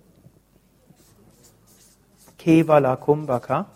Kevala 2.48 2.96
Kumbhaka. 2.96 3.68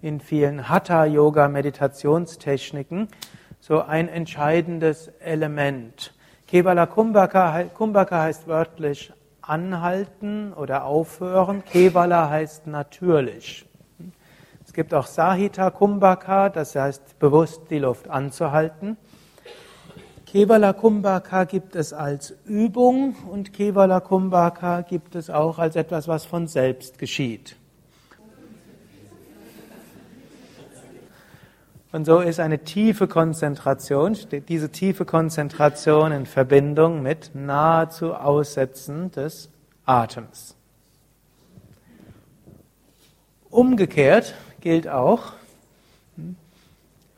in 0.00 0.20
vielen 0.20 0.68
Hatha-Yoga-Meditationstechniken 0.68 3.08
so 3.58 3.82
ein 3.82 4.08
entscheidendes 4.08 5.08
Element. 5.18 6.14
Kevala 6.46 6.86
Kumbhaka, 6.86 7.64
Kumbhaka 7.64 8.22
heißt 8.22 8.46
wörtlich 8.46 9.12
anhalten 9.42 10.52
oder 10.52 10.84
aufhören. 10.84 11.64
Kevala 11.64 12.30
heißt 12.30 12.68
natürlich. 12.68 13.66
Es 14.64 14.72
gibt 14.72 14.94
auch 14.94 15.06
Sahita 15.06 15.70
Kumbhaka, 15.70 16.50
das 16.50 16.76
heißt 16.76 17.18
bewusst 17.18 17.62
die 17.68 17.80
Luft 17.80 18.08
anzuhalten. 18.08 18.96
Kevala 20.30 20.74
Kumbhaka 20.74 21.44
gibt 21.44 21.74
es 21.74 21.94
als 21.94 22.34
Übung 22.44 23.16
und 23.30 23.54
Kevala 23.54 24.00
Kumbhaka 24.00 24.82
gibt 24.82 25.14
es 25.14 25.30
auch 25.30 25.58
als 25.58 25.74
etwas, 25.74 26.06
was 26.06 26.26
von 26.26 26.46
selbst 26.48 26.98
geschieht. 26.98 27.56
Und 31.92 32.04
so 32.04 32.20
ist 32.20 32.40
eine 32.40 32.58
tiefe 32.58 33.08
Konzentration, 33.08 34.18
diese 34.50 34.68
tiefe 34.68 35.06
Konzentration 35.06 36.12
in 36.12 36.26
Verbindung 36.26 37.02
mit 37.02 37.30
nahezu 37.32 38.12
Aussetzen 38.12 39.10
des 39.10 39.48
Atems. 39.86 40.56
Umgekehrt 43.48 44.34
gilt 44.60 44.88
auch, 44.88 45.37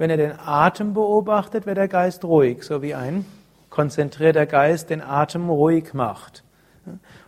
wenn 0.00 0.09
er 0.09 0.16
den 0.16 0.33
Atem 0.33 0.95
beobachtet, 0.95 1.66
wird 1.66 1.76
der 1.76 1.87
Geist 1.87 2.25
ruhig, 2.25 2.62
so 2.62 2.80
wie 2.80 2.95
ein 2.95 3.26
konzentrierter 3.69 4.47
Geist 4.47 4.88
den 4.88 5.02
Atem 5.02 5.50
ruhig 5.50 5.92
macht. 5.92 6.42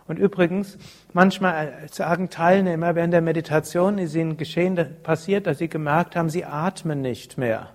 Und 0.07 0.17
übrigens, 0.17 0.79
manchmal 1.13 1.71
sagen 1.91 2.31
Teilnehmer 2.31 2.95
während 2.95 3.13
der 3.13 3.21
Meditation, 3.21 3.99
ist 3.99 4.15
ihnen 4.15 4.37
geschehen, 4.37 4.75
passiert, 5.03 5.45
dass 5.45 5.59
sie 5.59 5.69
gemerkt 5.69 6.15
haben, 6.15 6.31
sie 6.31 6.45
atmen 6.45 7.01
nicht 7.01 7.37
mehr. 7.37 7.69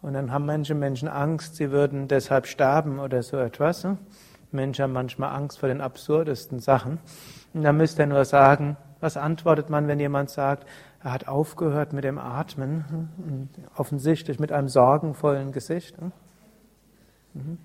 Und 0.00 0.14
dann 0.14 0.32
haben 0.32 0.46
manche 0.46 0.74
Menschen 0.74 1.08
Angst, 1.08 1.56
sie 1.56 1.70
würden 1.70 2.08
deshalb 2.08 2.46
sterben 2.46 3.00
oder 3.00 3.22
so 3.22 3.36
etwas. 3.36 3.86
Menschen 4.50 4.82
haben 4.82 4.94
manchmal 4.94 5.36
Angst 5.36 5.58
vor 5.58 5.68
den 5.68 5.82
absurdesten 5.82 6.58
Sachen. 6.58 7.00
Und 7.52 7.64
dann 7.64 7.76
müsst 7.76 7.98
ihr 7.98 8.06
nur 8.06 8.24
sagen, 8.24 8.78
was 9.02 9.18
antwortet 9.18 9.68
man, 9.68 9.88
wenn 9.88 10.00
jemand 10.00 10.30
sagt, 10.30 10.66
er 11.02 11.12
hat 11.12 11.28
aufgehört 11.28 11.92
mit 11.92 12.04
dem 12.04 12.18
Atmen, 12.18 13.48
offensichtlich 13.76 14.38
mit 14.38 14.52
einem 14.52 14.68
sorgenvollen 14.68 15.52
Gesicht. 15.52 15.96
Mhm 17.34 17.58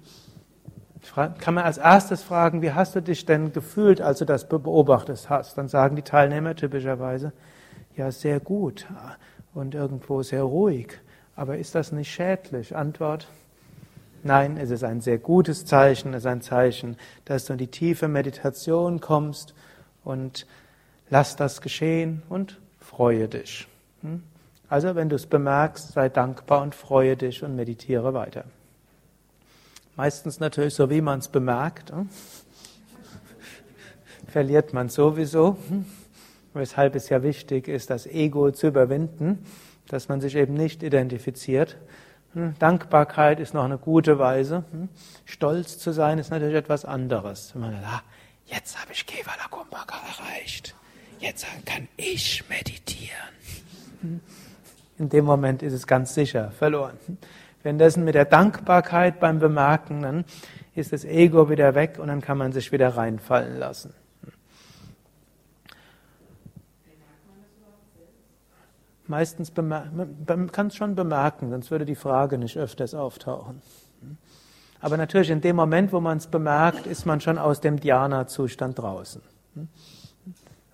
kann 1.16 1.54
man 1.54 1.64
als 1.64 1.78
erstes 1.78 2.24
fragen, 2.24 2.62
wie 2.62 2.72
hast 2.72 2.96
du 2.96 3.02
dich 3.02 3.26
denn 3.26 3.54
gefühlt, 3.54 4.02
als 4.02 4.20
du 4.20 4.26
das 4.26 4.48
beobachtet 4.48 5.30
hast? 5.30 5.58
Dann 5.58 5.68
sagen 5.68 5.96
die 5.96 6.02
Teilnehmer 6.02 6.56
typischerweise, 6.56 7.34
ja, 7.96 8.12
sehr 8.12 8.40
gut 8.40 8.86
und 9.54 9.76
irgendwo 9.76 10.22
sehr 10.22 10.44
ruhig. 10.44 11.00
Aber 11.36 11.58
ist 11.58 11.76
das 11.76 11.92
nicht 11.92 12.12
schädlich? 12.12 12.76
Antwort, 12.76 13.28
nein, 14.24 14.58
es 14.58 14.70
ist 14.70 14.84
ein 14.84 15.02
sehr 15.02 15.18
gutes 15.18 15.66
Zeichen, 15.66 16.14
es 16.14 16.24
ist 16.24 16.28
ein 16.28 16.42
Zeichen, 16.42 16.98
dass 17.26 17.46
du 17.46 17.54
in 17.54 17.60
die 17.60 17.68
tiefe 17.68 18.08
Meditation 18.08 19.00
kommst 19.00 19.54
und 20.04 20.48
lass 21.10 21.36
das 21.36 21.62
geschehen 21.62 22.24
und 22.30 22.60
freue 22.88 23.28
dich. 23.28 23.68
Hm? 24.02 24.24
Also, 24.70 24.96
wenn 24.96 25.10
du 25.10 25.16
es 25.16 25.26
bemerkst, 25.26 25.94
sei 25.94 26.10
dankbar 26.10 26.62
und 26.62 26.76
freue 26.76 27.16
dich 27.16 27.44
und 27.44 27.56
meditiere 27.56 28.14
weiter. 28.14 28.44
Meistens 29.96 30.40
natürlich 30.40 30.74
so, 30.74 30.90
wie 30.90 31.02
man 31.02 31.20
es 31.20 31.28
bemerkt. 31.28 31.92
Hm? 31.92 32.10
Verliert 34.28 34.74
man 34.74 34.90
sowieso. 34.90 35.58
Hm? 35.70 35.86
Weshalb 36.54 36.96
es 36.96 37.10
ja 37.10 37.24
wichtig 37.24 37.68
ist, 37.68 37.90
das 37.90 38.08
Ego 38.08 38.52
zu 38.52 38.68
überwinden, 38.68 39.46
dass 39.88 40.10
man 40.10 40.22
sich 40.22 40.36
eben 40.36 40.56
nicht 40.56 40.82
identifiziert 40.82 41.78
Dankbarkeit 42.60 43.40
ist 43.40 43.54
noch 43.54 43.64
eine 43.64 43.78
gute 43.78 44.20
Weise. 44.20 44.64
Stolz 45.26 45.80
zu 45.80 45.92
sein 45.92 46.20
ist 46.20 46.30
natürlich 46.30 46.56
etwas 46.56 46.86
anderes. 46.86 47.54
Wenn 47.54 47.62
man 47.62 47.72
sagt, 47.74 47.86
ah, 47.86 48.02
jetzt 48.46 48.80
habe 48.80 48.94
ich 48.94 49.06
Kevala 49.06 49.48
erreicht. 50.20 50.76
Jetzt 51.20 51.46
kann 51.66 51.88
ich 51.98 52.44
meditieren. 52.48 54.22
In 54.98 55.10
dem 55.10 55.26
Moment 55.26 55.64
ist 55.64 55.74
es 55.74 55.88
ganz 55.88 56.14
sicher 56.14 56.52
verloren. 56.52 56.98
Währenddessen 57.64 58.04
mit 58.04 58.16
der 58.16 58.26
Dankbarkeit 58.26 59.20
beim 59.20 59.40
Bemerken, 59.40 60.02
dann 60.02 60.26
ist 60.76 60.94
das 60.94 61.04
Ego 61.04 61.50
wieder 61.50 61.76
weg 61.76 61.98
und 62.00 62.08
dann 62.08 62.22
kann 62.22 62.38
man 62.38 62.52
sich 62.52 62.72
wieder 62.72 62.96
reinfallen 62.96 63.58
lassen. 63.58 63.94
Meistens 69.08 69.56
man 69.56 70.52
kann 70.52 70.68
es 70.68 70.76
schon 70.76 70.96
bemerken, 70.96 71.50
sonst 71.50 71.72
würde 71.72 71.86
die 71.86 71.96
Frage 71.96 72.38
nicht 72.38 72.58
öfters 72.58 72.94
auftauchen. 72.94 73.62
Aber 74.80 74.98
natürlich 74.98 75.30
in 75.30 75.42
dem 75.42 75.56
Moment, 75.56 75.94
wo 75.94 76.00
man 76.00 76.18
es 76.18 76.28
bemerkt, 76.28 76.86
ist 76.86 77.06
man 77.06 77.22
schon 77.22 77.38
aus 77.38 77.62
dem 77.62 77.80
Dhyana-Zustand 77.80 78.78
draußen. 78.78 79.22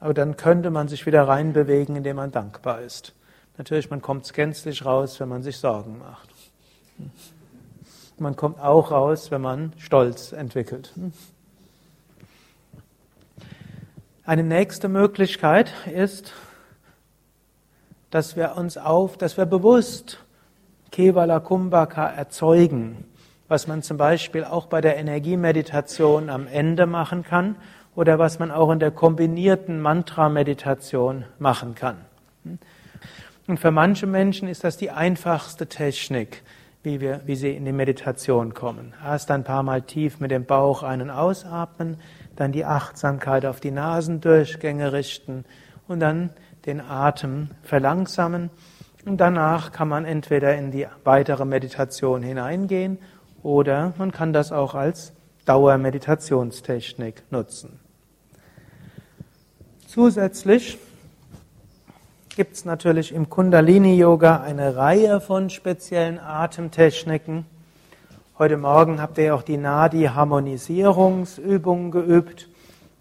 Aber 0.03 0.13
dann 0.13 0.35
könnte 0.35 0.69
man 0.69 0.89
sich 0.89 1.05
wieder 1.05 1.29
reinbewegen, 1.29 1.95
indem 1.95 2.17
man 2.17 2.29
dankbar 2.29 2.81
ist. 2.81 3.13
Natürlich, 3.57 3.89
man 3.89 4.01
kommt 4.01 4.33
gänzlich 4.33 4.83
raus, 4.83 5.17
wenn 5.21 5.29
man 5.29 5.43
sich 5.43 5.55
Sorgen 5.55 5.97
macht. 5.97 6.27
Man 8.17 8.35
kommt 8.35 8.59
auch 8.59 8.91
raus, 8.91 9.31
wenn 9.31 9.39
man 9.39 9.71
Stolz 9.77 10.33
entwickelt. 10.33 10.91
Eine 14.25 14.43
nächste 14.43 14.89
Möglichkeit 14.89 15.71
ist, 15.87 16.33
dass 18.11 18.35
wir 18.35 18.57
uns 18.57 18.77
auf, 18.77 19.17
dass 19.17 19.37
wir 19.37 19.45
bewusst 19.45 20.19
Kevala 20.91 21.39
Kumbhaka 21.39 22.07
erzeugen, 22.07 23.05
was 23.47 23.67
man 23.67 23.81
zum 23.81 23.95
Beispiel 23.95 24.43
auch 24.43 24.65
bei 24.65 24.81
der 24.81 24.97
Energiemeditation 24.97 26.29
am 26.29 26.45
Ende 26.45 26.87
machen 26.87 27.23
kann 27.23 27.55
oder 27.95 28.19
was 28.19 28.39
man 28.39 28.51
auch 28.51 28.71
in 28.71 28.79
der 28.79 28.91
kombinierten 28.91 29.79
Mantra-Meditation 29.81 31.25
machen 31.39 31.75
kann. 31.75 31.97
Und 33.47 33.59
für 33.59 33.71
manche 33.71 34.07
Menschen 34.07 34.47
ist 34.47 34.63
das 34.63 34.77
die 34.77 34.91
einfachste 34.91 35.67
Technik, 35.67 36.43
wie, 36.81 37.01
wir, 37.01 37.21
wie 37.25 37.35
sie 37.35 37.51
in 37.51 37.65
die 37.65 37.71
Meditation 37.71 38.53
kommen. 38.53 38.93
Erst 39.03 39.31
ein 39.31 39.43
paar 39.43 39.63
Mal 39.63 39.81
tief 39.81 40.19
mit 40.19 40.31
dem 40.31 40.45
Bauch 40.45 40.83
ein- 40.83 41.01
und 41.01 41.09
ausatmen, 41.09 41.97
dann 42.35 42.51
die 42.51 42.65
Achtsamkeit 42.65 43.45
auf 43.45 43.59
die 43.59 43.71
Nasendurchgänge 43.71 44.91
richten 44.91 45.45
und 45.87 45.99
dann 45.99 46.31
den 46.65 46.81
Atem 46.81 47.49
verlangsamen. 47.61 48.49
Und 49.05 49.17
danach 49.17 49.71
kann 49.71 49.89
man 49.89 50.05
entweder 50.05 50.55
in 50.55 50.71
die 50.71 50.87
weitere 51.03 51.45
Meditation 51.45 52.23
hineingehen 52.23 52.97
oder 53.43 53.93
man 53.97 54.11
kann 54.11 54.31
das 54.31 54.51
auch 54.51 54.73
als 54.73 55.13
Dauermeditationstechnik 55.45 57.23
nutzen. 57.29 57.82
Zusätzlich 59.93 60.79
gibt 62.35 62.55
es 62.55 62.65
natürlich 62.65 63.13
im 63.13 63.29
Kundalini-Yoga 63.29 64.41
eine 64.41 64.75
Reihe 64.75 65.21
von 65.21 65.51
speziellen 65.51 66.17
Atemtechniken. 66.17 67.45
Heute 68.39 68.57
Morgen 68.57 68.99
habt 68.99 69.19
ihr 69.19 69.35
auch 69.35 69.43
die 69.43 69.57
Nadi-Harmonisierungsübung 69.57 71.91
geübt, 71.91 72.49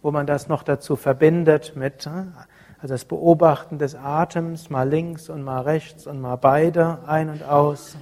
wo 0.03 0.11
man 0.11 0.27
das 0.27 0.49
noch 0.49 0.63
dazu 0.63 0.97
verbindet 0.97 1.73
mit 1.77 2.07
also 2.07 2.93
das 2.93 3.07
Beobachten 3.07 3.79
des 3.79 3.95
Atems, 3.95 4.69
mal 4.69 4.87
links 4.87 5.31
und 5.31 5.43
mal 5.43 5.63
rechts 5.63 6.07
und 6.07 6.21
mal 6.21 6.37
beide, 6.37 6.99
ein 7.07 7.31
und 7.31 7.43
aus. 7.43 7.97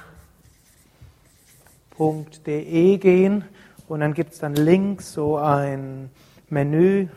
www.de 1.97 2.97
gehen 2.97 3.43
und 3.87 4.01
dann 4.01 4.13
gibt 4.13 4.33
es 4.33 4.39
dann 4.39 4.55
links 4.55 5.13
so 5.13 5.37
ein 5.37 6.09
Menü 6.49 7.07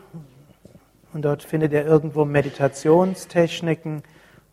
und 1.13 1.25
dort 1.25 1.43
findet 1.43 1.73
ihr 1.73 1.85
irgendwo 1.85 2.25
Meditationstechniken 2.25 4.03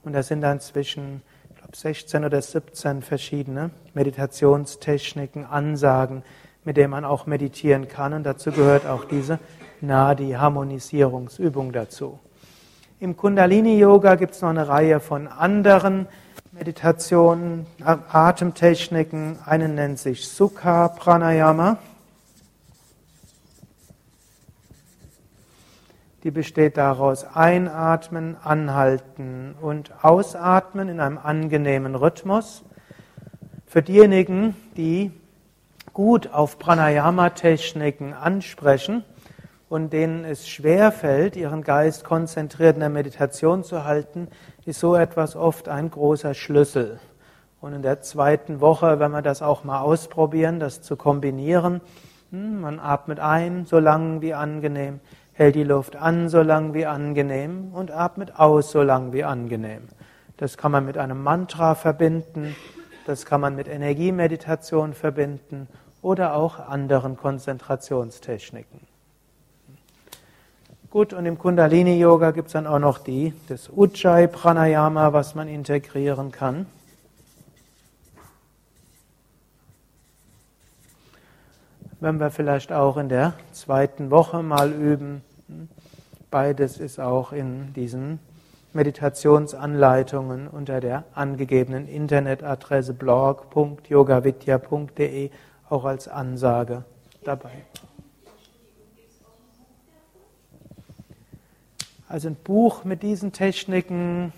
und 0.04 0.12
da 0.12 0.22
sind 0.22 0.40
dann 0.40 0.60
zwischen 0.60 1.22
16 1.76 2.24
oder 2.24 2.40
17 2.40 3.02
verschiedene 3.02 3.70
Meditationstechniken, 3.92 5.44
Ansagen, 5.44 6.22
mit 6.64 6.78
denen 6.78 6.90
man 6.90 7.04
auch 7.04 7.26
meditieren 7.26 7.86
kann 7.86 8.14
und 8.14 8.24
dazu 8.24 8.50
gehört 8.50 8.86
auch 8.86 9.04
diese 9.04 9.38
Nadi-Harmonisierungsübung 9.82 11.72
dazu. 11.72 12.18
Im 12.98 13.14
Kundalini-Yoga 13.14 14.14
gibt 14.14 14.32
es 14.32 14.40
noch 14.40 14.48
eine 14.48 14.66
Reihe 14.66 15.00
von 15.00 15.28
anderen 15.28 16.06
Meditationen, 16.52 17.66
Atemtechniken. 17.84 19.38
Eine 19.44 19.68
nennt 19.68 19.98
sich 19.98 20.26
Sukha 20.26 20.88
Pranayama. 20.88 21.76
Die 26.26 26.32
besteht 26.32 26.76
daraus 26.76 27.24
einatmen, 27.36 28.36
anhalten 28.42 29.54
und 29.60 29.92
ausatmen 30.02 30.88
in 30.88 30.98
einem 30.98 31.18
angenehmen 31.18 31.94
Rhythmus. 31.94 32.64
Für 33.64 33.80
diejenigen, 33.80 34.56
die 34.76 35.12
gut 35.92 36.32
auf 36.32 36.58
Pranayama-Techniken 36.58 38.12
ansprechen 38.12 39.04
und 39.68 39.92
denen 39.92 40.24
es 40.24 40.48
schwer 40.48 40.90
fällt, 40.90 41.36
ihren 41.36 41.62
Geist 41.62 42.02
konzentriert 42.02 42.74
in 42.74 42.80
der 42.80 42.88
Meditation 42.88 43.62
zu 43.62 43.84
halten, 43.84 44.26
ist 44.64 44.80
so 44.80 44.96
etwas 44.96 45.36
oft 45.36 45.68
ein 45.68 45.92
großer 45.92 46.34
Schlüssel. 46.34 46.98
Und 47.60 47.72
in 47.72 47.82
der 47.82 48.00
zweiten 48.00 48.60
Woche, 48.60 48.98
wenn 48.98 49.12
wir 49.12 49.22
das 49.22 49.42
auch 49.42 49.62
mal 49.62 49.78
ausprobieren, 49.78 50.58
das 50.58 50.82
zu 50.82 50.96
kombinieren, 50.96 51.80
hm, 52.32 52.62
man 52.62 52.80
atmet 52.80 53.20
ein, 53.20 53.64
so 53.64 53.78
lang 53.78 54.22
wie 54.22 54.34
angenehm, 54.34 54.98
hält 55.36 55.54
die 55.54 55.64
Luft 55.64 55.96
an, 55.96 56.30
so 56.30 56.40
lang 56.40 56.72
wie 56.72 56.86
angenehm 56.86 57.72
und 57.74 57.90
atmet 57.90 58.38
aus, 58.38 58.70
so 58.70 58.82
lang 58.82 59.12
wie 59.12 59.22
angenehm. 59.22 59.82
Das 60.38 60.56
kann 60.56 60.72
man 60.72 60.86
mit 60.86 60.96
einem 60.96 61.22
Mantra 61.22 61.74
verbinden, 61.74 62.56
das 63.06 63.26
kann 63.26 63.42
man 63.42 63.54
mit 63.54 63.68
Energiemeditation 63.68 64.94
verbinden 64.94 65.68
oder 66.00 66.34
auch 66.34 66.58
anderen 66.58 67.16
Konzentrationstechniken. 67.18 68.80
Gut, 70.90 71.12
und 71.12 71.26
im 71.26 71.36
Kundalini-Yoga 71.38 72.30
gibt 72.30 72.46
es 72.46 72.52
dann 72.54 72.66
auch 72.66 72.78
noch 72.78 72.98
die, 72.98 73.34
das 73.48 73.68
Ujjayi 73.68 74.28
Pranayama, 74.28 75.12
was 75.12 75.34
man 75.34 75.48
integrieren 75.48 76.32
kann. 76.32 76.64
Wenn 82.00 82.20
wir 82.20 82.30
vielleicht 82.30 82.72
auch 82.72 82.98
in 82.98 83.08
der 83.08 83.32
zweiten 83.52 84.10
Woche 84.10 84.42
mal 84.42 84.70
üben. 84.72 85.22
Beides 86.30 86.76
ist 86.78 87.00
auch 87.00 87.32
in 87.32 87.72
diesen 87.72 88.18
Meditationsanleitungen 88.74 90.48
unter 90.48 90.80
der 90.80 91.04
angegebenen 91.14 91.88
Internetadresse 91.88 92.92
blog.yogavidya.de 92.92 95.30
auch 95.70 95.84
als 95.84 96.08
Ansage 96.08 96.84
dabei. 97.24 97.64
Also 102.08 102.28
ein 102.28 102.36
Buch 102.36 102.84
mit 102.84 103.02
diesen 103.02 103.32
Techniken 103.32 104.32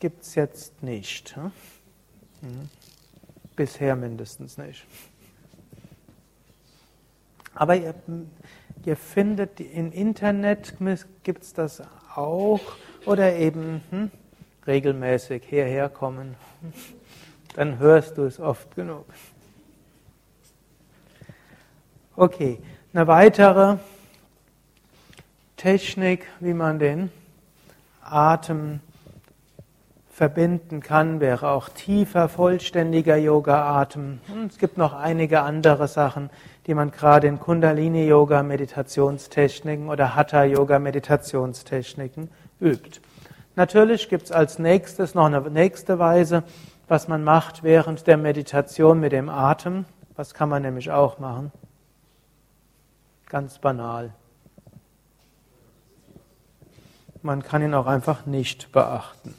gibt 0.00 0.24
es 0.24 0.34
jetzt 0.34 0.82
nicht. 0.82 1.36
Hm? 1.36 1.52
Mhm. 2.42 2.68
Bisher 3.56 3.96
mindestens 3.96 4.58
nicht. 4.58 4.84
Aber 7.58 7.74
ihr, 7.74 7.92
ihr 8.84 8.96
findet 8.96 9.58
im 9.58 9.90
Internet 9.90 10.74
gibt 11.24 11.42
es 11.42 11.52
das 11.52 11.82
auch 12.14 12.60
oder 13.04 13.34
eben 13.34 13.82
hm, 13.90 14.10
regelmäßig 14.64 15.42
hierher 15.44 15.88
kommen. 15.88 16.36
Dann 17.56 17.80
hörst 17.80 18.16
du 18.16 18.26
es 18.26 18.38
oft 18.38 18.76
genug. 18.76 19.06
Okay, 22.14 22.60
eine 22.92 23.08
weitere 23.08 23.78
Technik, 25.56 26.26
wie 26.38 26.54
man 26.54 26.78
den 26.78 27.10
Atem 28.02 28.78
verbinden 30.18 30.80
kann, 30.80 31.20
wäre 31.20 31.48
auch 31.50 31.68
tiefer, 31.68 32.28
vollständiger 32.28 33.16
Yoga-Atem. 33.16 34.18
Es 34.48 34.58
gibt 34.58 34.76
noch 34.76 34.92
einige 34.92 35.42
andere 35.42 35.86
Sachen, 35.86 36.28
die 36.66 36.74
man 36.74 36.90
gerade 36.90 37.28
in 37.28 37.38
Kundalini-Yoga, 37.38 38.42
Meditationstechniken 38.42 39.88
oder 39.88 40.16
Hatha-Yoga, 40.16 40.80
Meditationstechniken 40.80 42.30
übt. 42.60 43.00
Natürlich 43.54 44.08
gibt 44.08 44.24
es 44.24 44.32
als 44.32 44.58
nächstes 44.58 45.14
noch 45.14 45.26
eine 45.26 45.40
nächste 45.40 46.00
Weise, 46.00 46.42
was 46.88 47.06
man 47.06 47.22
macht 47.22 47.62
während 47.62 48.08
der 48.08 48.16
Meditation 48.16 48.98
mit 48.98 49.12
dem 49.12 49.28
Atem. 49.28 49.84
Was 50.16 50.34
kann 50.34 50.48
man 50.48 50.62
nämlich 50.62 50.90
auch 50.90 51.20
machen? 51.20 51.52
Ganz 53.28 53.60
banal. 53.60 54.12
Man 57.22 57.44
kann 57.44 57.62
ihn 57.62 57.74
auch 57.74 57.86
einfach 57.86 58.26
nicht 58.26 58.72
beachten. 58.72 59.36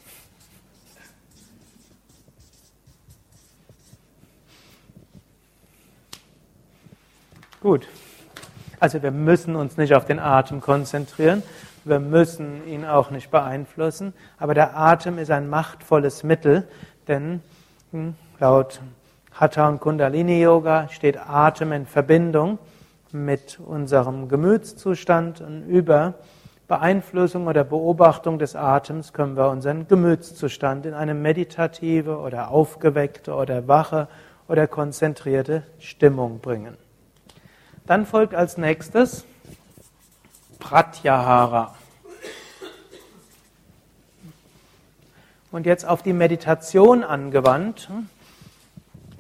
Gut. 7.62 7.90
Also 8.80 9.04
wir 9.04 9.12
müssen 9.12 9.58
uns 9.58 9.76
nicht 9.76 9.94
auf 9.94 10.06
den 10.06 10.18
Atem 10.18 10.62
konzentrieren, 10.62 11.44
wir 11.84 12.00
müssen 12.00 12.66
ihn 12.66 12.86
auch 12.86 13.12
nicht 13.12 13.32
beeinflussen, 13.32 14.14
aber 14.38 14.54
der 14.54 14.78
Atem 14.78 15.18
ist 15.18 15.30
ein 15.30 15.50
machtvolles 15.50 16.24
Mittel, 16.24 16.66
denn 17.10 17.42
hm, 17.92 18.16
laut 18.40 18.80
Hatha 19.34 19.68
und 19.68 19.82
Kundalini 19.82 20.42
Yoga 20.42 20.88
steht 20.88 21.18
Atem 21.18 21.74
in 21.74 21.86
Verbindung 21.86 22.60
mit 23.12 23.60
unserem 23.60 24.30
Gemütszustand 24.30 25.42
und 25.42 25.68
über 25.68 26.14
Beeinflussung 26.70 27.48
oder 27.48 27.66
Beobachtung 27.66 28.40
des 28.40 28.56
Atems 28.56 29.12
können 29.12 29.36
wir 29.36 29.50
unseren 29.50 29.86
Gemütszustand 29.90 30.86
in 30.86 30.94
eine 30.94 31.14
meditative 31.14 32.20
oder 32.20 32.52
aufgeweckte 32.52 33.34
oder 33.34 33.68
wache 33.68 34.08
oder 34.48 34.66
konzentrierte 34.68 35.64
Stimmung 35.80 36.40
bringen. 36.40 36.78
Dann 37.90 38.06
folgt 38.06 38.36
als 38.36 38.60
nächstes 38.60 39.26
Pratyahara. 40.60 41.74
Und 45.52 45.66
jetzt 45.66 45.88
auf 45.88 46.04
die 46.04 46.14
Meditation 46.14 47.04
angewandt, 47.04 47.90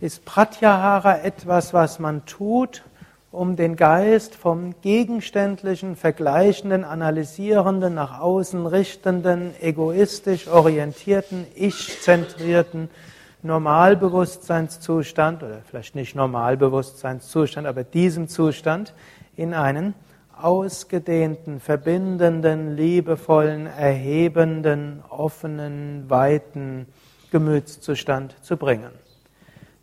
ist 0.02 0.24
Pratyahara 0.24 1.18
etwas, 1.24 1.74
was 1.74 1.98
man 1.98 2.28
tut, 2.28 2.84
um 3.32 3.56
den 3.56 3.76
Geist 3.76 4.36
vom 4.36 4.80
gegenständlichen, 4.84 5.96
vergleichenden, 5.96 6.84
analysierenden, 6.84 7.96
nach 7.96 8.20
außen 8.20 8.68
richtenden, 8.68 9.56
egoistisch 9.62 10.48
orientierten, 10.48 11.48
ich-zentrierten 11.56 12.92
Normalbewusstseinszustand 13.42 15.44
oder 15.44 15.62
vielleicht 15.66 15.96
nicht 15.96 16.16
Normalbewusstseinszustand, 16.16 17.68
aber 17.68 17.84
diesem 17.84 18.28
Zustand 18.28 18.94
in 19.36 19.54
einen 19.54 19.94
ausgedehnten, 20.36 21.60
verbindenden, 21.60 22.76
liebevollen, 22.76 23.68
erhebenden, 23.68 25.04
offenen, 25.10 26.10
weiten 26.10 26.88
Gemütszustand 27.32 28.36
zu 28.44 28.58
bringen. 28.58 28.92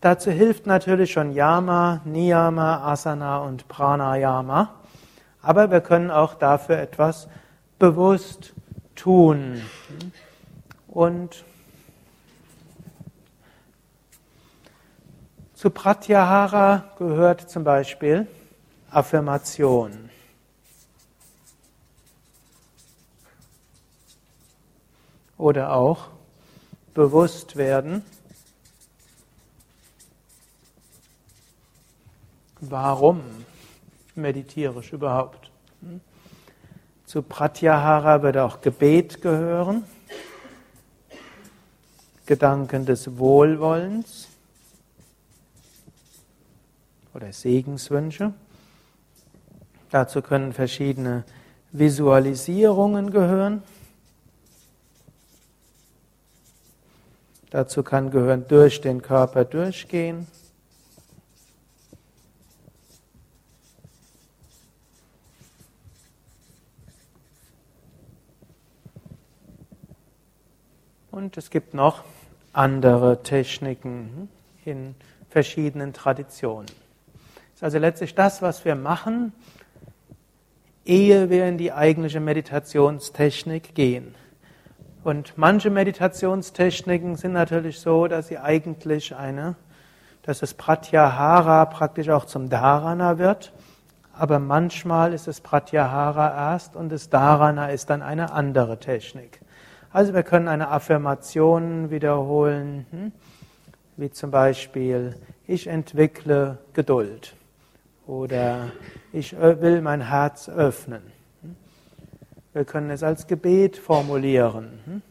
Dazu 0.00 0.30
hilft 0.30 0.66
natürlich 0.66 1.12
schon 1.12 1.32
Yama, 1.32 2.02
Niyama, 2.04 2.92
Asana 2.92 3.38
und 3.38 3.68
Pranayama, 3.68 4.74
aber 5.42 5.70
wir 5.70 5.80
können 5.80 6.10
auch 6.10 6.34
dafür 6.34 6.78
etwas 6.78 7.28
bewusst 7.78 8.52
tun. 8.94 9.62
Und 10.88 11.44
Zu 15.56 15.70
Pratyahara 15.70 16.92
gehört 16.98 17.48
zum 17.48 17.64
Beispiel 17.64 18.26
Affirmation. 18.90 20.10
Oder 25.38 25.72
auch 25.72 26.08
bewusst 26.92 27.56
werden, 27.56 28.04
warum 32.60 33.22
meditiere 34.14 34.80
ich 34.80 34.92
überhaupt. 34.92 35.50
Zu 37.06 37.22
Pratyahara 37.22 38.20
wird 38.20 38.36
auch 38.36 38.60
Gebet 38.60 39.22
gehören, 39.22 39.84
Gedanken 42.26 42.84
des 42.84 43.16
Wohlwollens 43.16 44.25
oder 47.16 47.32
Segenswünsche. 47.32 48.34
Dazu 49.90 50.20
können 50.20 50.52
verschiedene 50.52 51.24
Visualisierungen 51.72 53.10
gehören. 53.10 53.62
Dazu 57.48 57.82
kann 57.82 58.10
gehören 58.10 58.46
durch 58.48 58.82
den 58.82 59.00
Körper 59.00 59.46
durchgehen. 59.46 60.26
Und 71.10 71.38
es 71.38 71.48
gibt 71.48 71.72
noch 71.72 72.04
andere 72.52 73.22
Techniken 73.22 74.28
in 74.66 74.94
verschiedenen 75.30 75.94
Traditionen 75.94 76.66
ist 77.56 77.64
also 77.64 77.78
letztlich 77.78 78.14
das, 78.14 78.42
was 78.42 78.66
wir 78.66 78.74
machen, 78.74 79.32
ehe 80.84 81.30
wir 81.30 81.46
in 81.46 81.56
die 81.56 81.72
eigentliche 81.72 82.20
Meditationstechnik 82.20 83.74
gehen. 83.74 84.14
Und 85.04 85.38
manche 85.38 85.70
Meditationstechniken 85.70 87.16
sind 87.16 87.32
natürlich 87.32 87.80
so, 87.80 88.08
dass 88.08 88.28
sie 88.28 88.36
eigentlich 88.36 89.16
eine, 89.16 89.56
dass 90.20 90.40
das 90.40 90.52
Pratyahara 90.52 91.64
praktisch 91.64 92.10
auch 92.10 92.26
zum 92.26 92.50
Dharana 92.50 93.16
wird. 93.16 93.54
Aber 94.12 94.38
manchmal 94.38 95.14
ist 95.14 95.26
das 95.26 95.40
Pratyahara 95.40 96.52
erst 96.52 96.76
und 96.76 96.90
das 96.90 97.08
Dharana 97.08 97.70
ist 97.70 97.88
dann 97.88 98.02
eine 98.02 98.32
andere 98.32 98.78
Technik. 98.80 99.40
Also 99.94 100.12
wir 100.12 100.24
können 100.24 100.48
eine 100.48 100.68
Affirmation 100.68 101.90
wiederholen, 101.90 102.84
hm, 102.90 103.12
wie 103.96 104.10
zum 104.10 104.30
Beispiel, 104.30 105.16
ich 105.46 105.68
entwickle 105.68 106.58
Geduld 106.74 107.34
oder 108.06 108.70
ich 109.12 109.36
will 109.38 109.80
mein 109.80 110.00
Herz 110.00 110.48
öffnen. 110.48 111.02
Wir 112.52 112.64
können 112.64 112.90
es 112.90 113.02
als 113.02 113.26
Gebet 113.26 113.76
formulieren. 113.76 115.02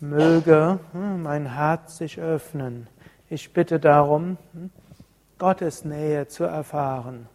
Möge 0.00 0.78
hm, 0.92 1.22
mein 1.22 1.54
Herz 1.54 1.98
sich 1.98 2.20
öffnen. 2.20 2.86
Ich 3.30 3.52
bitte 3.52 3.80
darum, 3.80 4.36
hm, 4.52 4.70
Gottes 5.38 5.84
Nähe 5.84 6.28
zu 6.28 6.44
erfahren. 6.44 7.28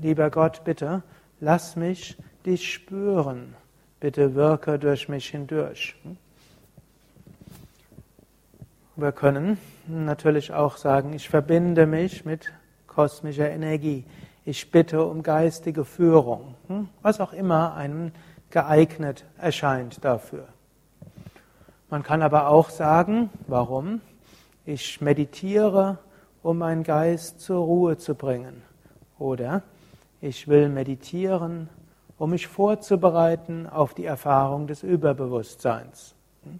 Lieber 0.00 0.30
Gott, 0.30 0.62
bitte, 0.64 1.02
lass 1.40 1.76
mich 1.76 2.16
dich 2.46 2.72
spüren. 2.72 3.54
Bitte 4.00 4.34
wirke 4.34 4.78
durch 4.78 5.08
mich 5.08 5.30
hindurch. 5.30 5.96
Wir 8.96 9.12
können 9.12 9.58
natürlich 9.86 10.52
auch 10.52 10.76
sagen, 10.76 11.12
ich 11.12 11.28
verbinde 11.28 11.86
mich 11.86 12.24
mit 12.24 12.52
kosmischer 12.98 13.48
Energie. 13.48 14.04
Ich 14.44 14.72
bitte 14.72 15.04
um 15.04 15.22
geistige 15.22 15.84
Führung, 15.84 16.56
hm? 16.66 16.88
was 17.00 17.20
auch 17.20 17.32
immer 17.32 17.76
einem 17.76 18.10
geeignet 18.50 19.24
erscheint 19.36 20.04
dafür. 20.04 20.48
Man 21.90 22.02
kann 22.02 22.22
aber 22.22 22.48
auch 22.48 22.70
sagen, 22.70 23.30
warum? 23.46 24.00
Ich 24.66 25.00
meditiere, 25.00 25.98
um 26.42 26.58
meinen 26.58 26.82
Geist 26.82 27.40
zur 27.40 27.64
Ruhe 27.64 27.98
zu 27.98 28.16
bringen. 28.16 28.62
Oder 29.20 29.62
ich 30.20 30.48
will 30.48 30.68
meditieren, 30.68 31.68
um 32.18 32.30
mich 32.30 32.48
vorzubereiten 32.48 33.68
auf 33.68 33.94
die 33.94 34.06
Erfahrung 34.06 34.66
des 34.66 34.82
Überbewusstseins. 34.82 36.16
Hm? 36.42 36.58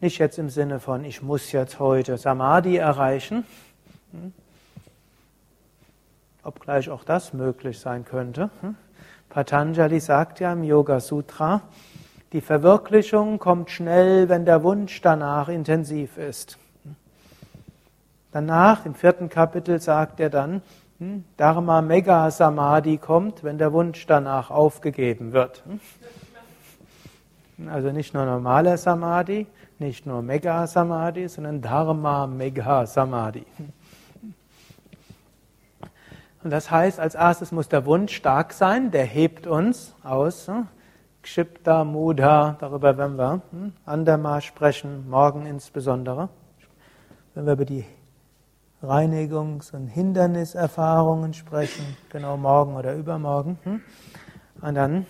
Nicht 0.00 0.18
jetzt 0.18 0.38
im 0.38 0.48
Sinne 0.48 0.78
von, 0.78 1.04
ich 1.04 1.22
muss 1.22 1.50
jetzt 1.50 1.80
heute 1.80 2.18
Samadhi 2.18 2.76
erreichen, 2.76 3.44
hm? 4.12 4.32
Obgleich 6.42 6.90
auch 6.90 7.04
das 7.04 7.32
möglich 7.32 7.78
sein 7.78 8.04
könnte. 8.04 8.50
Hm? 8.60 8.76
Patanjali 9.28 10.00
sagt 10.00 10.40
ja 10.40 10.52
im 10.52 10.64
Yoga 10.64 11.00
Sutra, 11.00 11.62
die 12.32 12.40
Verwirklichung 12.40 13.38
kommt 13.38 13.70
schnell, 13.70 14.28
wenn 14.28 14.44
der 14.44 14.62
Wunsch 14.62 15.00
danach 15.00 15.48
intensiv 15.48 16.16
ist. 16.16 16.58
Danach, 18.30 18.86
im 18.86 18.94
vierten 18.94 19.28
Kapitel, 19.28 19.80
sagt 19.80 20.18
er 20.18 20.30
dann, 20.30 20.62
hm, 20.98 21.24
Dharma 21.36 21.82
Mega 21.82 22.30
Samadhi 22.30 22.96
kommt, 22.96 23.44
wenn 23.44 23.58
der 23.58 23.72
Wunsch 23.72 24.06
danach 24.06 24.50
aufgegeben 24.50 25.32
wird. 25.32 25.62
Also 27.70 27.92
nicht 27.92 28.14
nur 28.14 28.24
normaler 28.24 28.78
Samadhi, 28.78 29.46
nicht 29.78 30.06
nur 30.06 30.22
Mega 30.22 30.66
Samadhi, 30.66 31.28
sondern 31.28 31.60
Dharma 31.60 32.26
Mega 32.26 32.86
Samadhi. 32.86 33.44
Und 36.44 36.50
das 36.50 36.70
heißt, 36.70 36.98
als 36.98 37.14
erstes 37.14 37.52
muss 37.52 37.68
der 37.68 37.86
Wunsch 37.86 38.14
stark 38.14 38.52
sein, 38.52 38.90
der 38.90 39.04
hebt 39.04 39.46
uns 39.46 39.94
aus. 40.02 40.48
Hm? 40.48 40.66
Kshipta, 41.22 41.84
Mudha, 41.84 42.56
darüber 42.58 42.98
werden 42.98 43.16
wir 43.16 43.42
hm, 43.52 43.72
andermal 43.86 44.40
sprechen, 44.40 45.08
morgen 45.08 45.46
insbesondere. 45.46 46.28
Wenn 47.34 47.46
wir 47.46 47.52
über 47.52 47.64
die 47.64 47.84
Reinigungs- 48.82 49.72
und 49.72 49.86
Hinderniserfahrungen 49.86 51.32
sprechen, 51.32 51.96
genau 52.10 52.36
morgen 52.36 52.74
oder 52.74 52.94
übermorgen. 52.96 53.58
Hm? 53.62 53.80
Und 54.60 54.74
dann, 54.74 55.06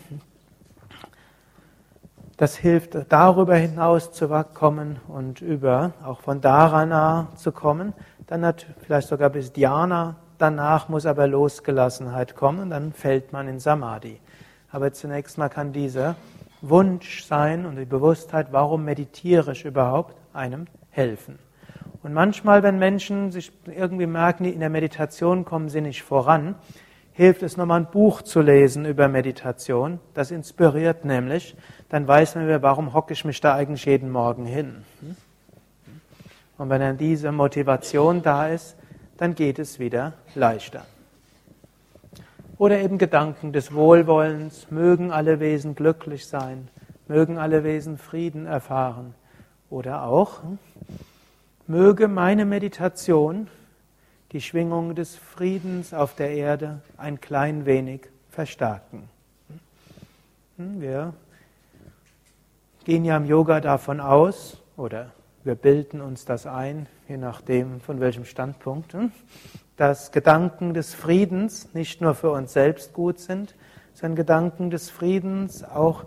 das 2.37 2.57
hilft 2.57 3.11
darüber 3.11 3.57
hinaus 3.57 4.13
zu 4.13 4.29
kommen 4.53 5.01
und 5.09 5.41
über, 5.41 5.93
auch 6.05 6.21
von 6.21 6.43
Dharana 6.43 7.29
zu 7.37 7.53
kommen. 7.53 7.95
Dann 8.27 8.45
hat 8.45 8.67
vielleicht 8.83 9.09
sogar 9.09 9.31
bis 9.31 9.51
Dhyana, 9.51 10.17
danach 10.39 10.89
muss 10.89 11.07
aber 11.07 11.27
Losgelassenheit 11.27 12.35
kommen, 12.35 12.71
dann 12.71 12.93
fällt 12.93 13.33
man 13.33 13.49
in 13.49 13.59
Samadhi. 13.59 14.19
Aber 14.71 14.93
zunächst 14.93 15.39
mal 15.39 15.49
kann 15.49 15.73
dieser 15.73 16.17
Wunsch 16.61 17.25
sein 17.25 17.67
und 17.67 17.77
die 17.77 17.85
Bewusstheit, 17.85 18.49
warum 18.53 18.85
meditiere 18.85 19.53
ich 19.53 19.65
überhaupt, 19.65 20.15
einem 20.33 20.67
helfen. 20.91 21.39
Und 22.03 22.13
manchmal, 22.13 22.63
wenn 22.63 22.79
Menschen 22.79 23.31
sich 23.31 23.53
irgendwie 23.67 24.07
merken, 24.07 24.45
in 24.45 24.61
der 24.61 24.71
Meditation 24.71 25.45
kommen 25.45 25.69
sie 25.69 25.81
nicht 25.81 26.03
voran, 26.03 26.57
hilft 27.13 27.43
es 27.43 27.57
nochmal 27.57 27.81
ein 27.81 27.91
Buch 27.91 28.23
zu 28.23 28.41
lesen 28.41 28.85
über 28.85 29.09
Meditation. 29.09 30.01
Das 30.15 30.31
inspiriert 30.31 31.05
nämlich. 31.05 31.57
Dann 31.91 32.09
weiß 32.09 32.37
man 32.37 32.63
warum 32.63 32.95
hocke 32.95 33.13
ich 33.13 33.25
mich 33.25 33.41
da 33.41 33.55
eigentlich 33.55 33.85
jeden 33.85 34.11
Morgen 34.11 34.47
hin. 34.47 34.85
Und 36.59 36.71
wenn 36.71 36.81
dann 36.81 36.97
diese 36.97 37.33
Motivation 37.33 38.23
da 38.23 38.49
ist, 38.49 38.77
dann 39.17 39.35
geht 39.35 39.59
es 39.59 39.79
wieder 39.79 40.15
leichter. 40.35 40.85
Oder 42.59 42.81
eben 42.81 42.99
Gedanken 42.99 43.53
des 43.53 43.75
Wohlwollens, 43.75 44.71
mögen 44.71 45.11
alle 45.11 45.41
Wesen 45.41 45.75
glücklich 45.75 46.27
sein, 46.27 46.69
mögen 47.09 47.39
alle 47.39 47.65
Wesen 47.65 47.99
Frieden 47.99 48.47
erfahren. 48.47 49.15
Oder 49.71 50.05
auch, 50.05 50.41
möge 51.67 52.09
meine 52.09 52.45
Meditation 52.45 53.49
die 54.33 54.41
Schwingung 54.41 54.95
des 54.95 55.17
Friedens 55.17 55.93
auf 55.93 56.15
der 56.15 56.31
Erde 56.31 56.81
ein 56.97 57.21
klein 57.21 57.67
wenig 57.67 58.03
verstärken. 58.31 59.09
Wir 60.57 61.13
gehen 62.85 63.05
ja 63.05 63.17
im 63.17 63.27
Yoga 63.27 63.61
davon 63.61 64.01
aus, 64.01 64.59
oder 64.77 65.11
wir 65.45 65.55
bilden 65.55 66.01
uns 66.01 66.25
das 66.25 66.47
ein, 66.47 66.87
je 67.09 67.17
nachdem 67.17 67.81
von 67.81 68.01
welchem 68.01 68.25
Standpunkt, 68.25 68.97
dass 69.77 70.13
Gedanken 70.13 70.75
des 70.75 70.95
Friedens 70.95 71.75
nicht 71.75 72.01
nur 72.01 72.15
für 72.15 72.31
uns 72.31 72.53
selbst 72.53 72.93
gut 72.93 73.19
sind, 73.19 73.55
sondern 73.95 74.17
Gedanken 74.17 74.71
des 74.71 74.91
Friedens 74.91 75.65
auch 75.65 76.05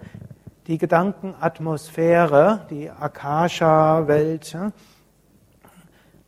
die 0.68 0.78
Gedankenatmosphäre, 0.78 2.66
die 2.70 2.90
Akasha-Welt 2.90 4.58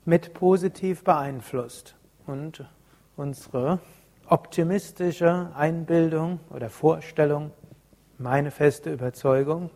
mit 0.05 0.33
positiv 0.33 1.03
beeinflusst. 1.03 1.95
Und 2.25 2.65
unsere 3.15 3.79
optimistische 4.27 5.49
Einbildung 5.55 6.39
oder 6.49 6.69
Vorstellung, 6.69 7.51
meine 8.17 8.51
feste 8.51 8.91
Überzeugung, 8.91 9.69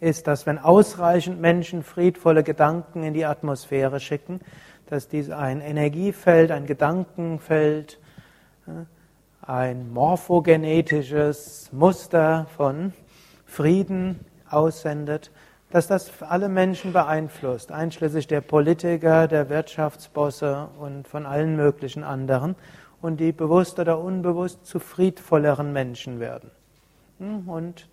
ist, 0.00 0.26
dass 0.26 0.46
wenn 0.46 0.58
ausreichend 0.58 1.40
Menschen 1.40 1.82
friedvolle 1.82 2.42
Gedanken 2.42 3.02
in 3.02 3.14
die 3.14 3.24
Atmosphäre 3.24 4.00
schicken, 4.00 4.40
dass 4.86 5.08
dies 5.08 5.30
ein 5.30 5.60
Energiefeld, 5.60 6.50
ein 6.50 6.66
Gedankenfeld, 6.66 7.98
ein 9.42 9.92
morphogenetisches 9.92 11.70
Muster 11.72 12.46
von 12.56 12.92
Frieden 13.46 14.20
aussendet, 14.50 15.30
dass 15.70 15.88
das 15.88 16.22
alle 16.22 16.48
Menschen 16.48 16.92
beeinflusst, 16.92 17.72
einschließlich 17.72 18.26
der 18.26 18.40
Politiker, 18.40 19.26
der 19.26 19.48
Wirtschaftsbosse 19.48 20.68
und 20.78 21.08
von 21.08 21.26
allen 21.26 21.56
möglichen 21.56 22.04
anderen, 22.04 22.54
und 23.02 23.20
die 23.20 23.32
bewusst 23.32 23.78
oder 23.78 23.98
unbewusst 23.98 24.64
zu 24.66 24.78
friedvolleren 24.78 25.72
Menschen 25.72 26.18
werden. 26.18 26.50
Und 27.46 27.88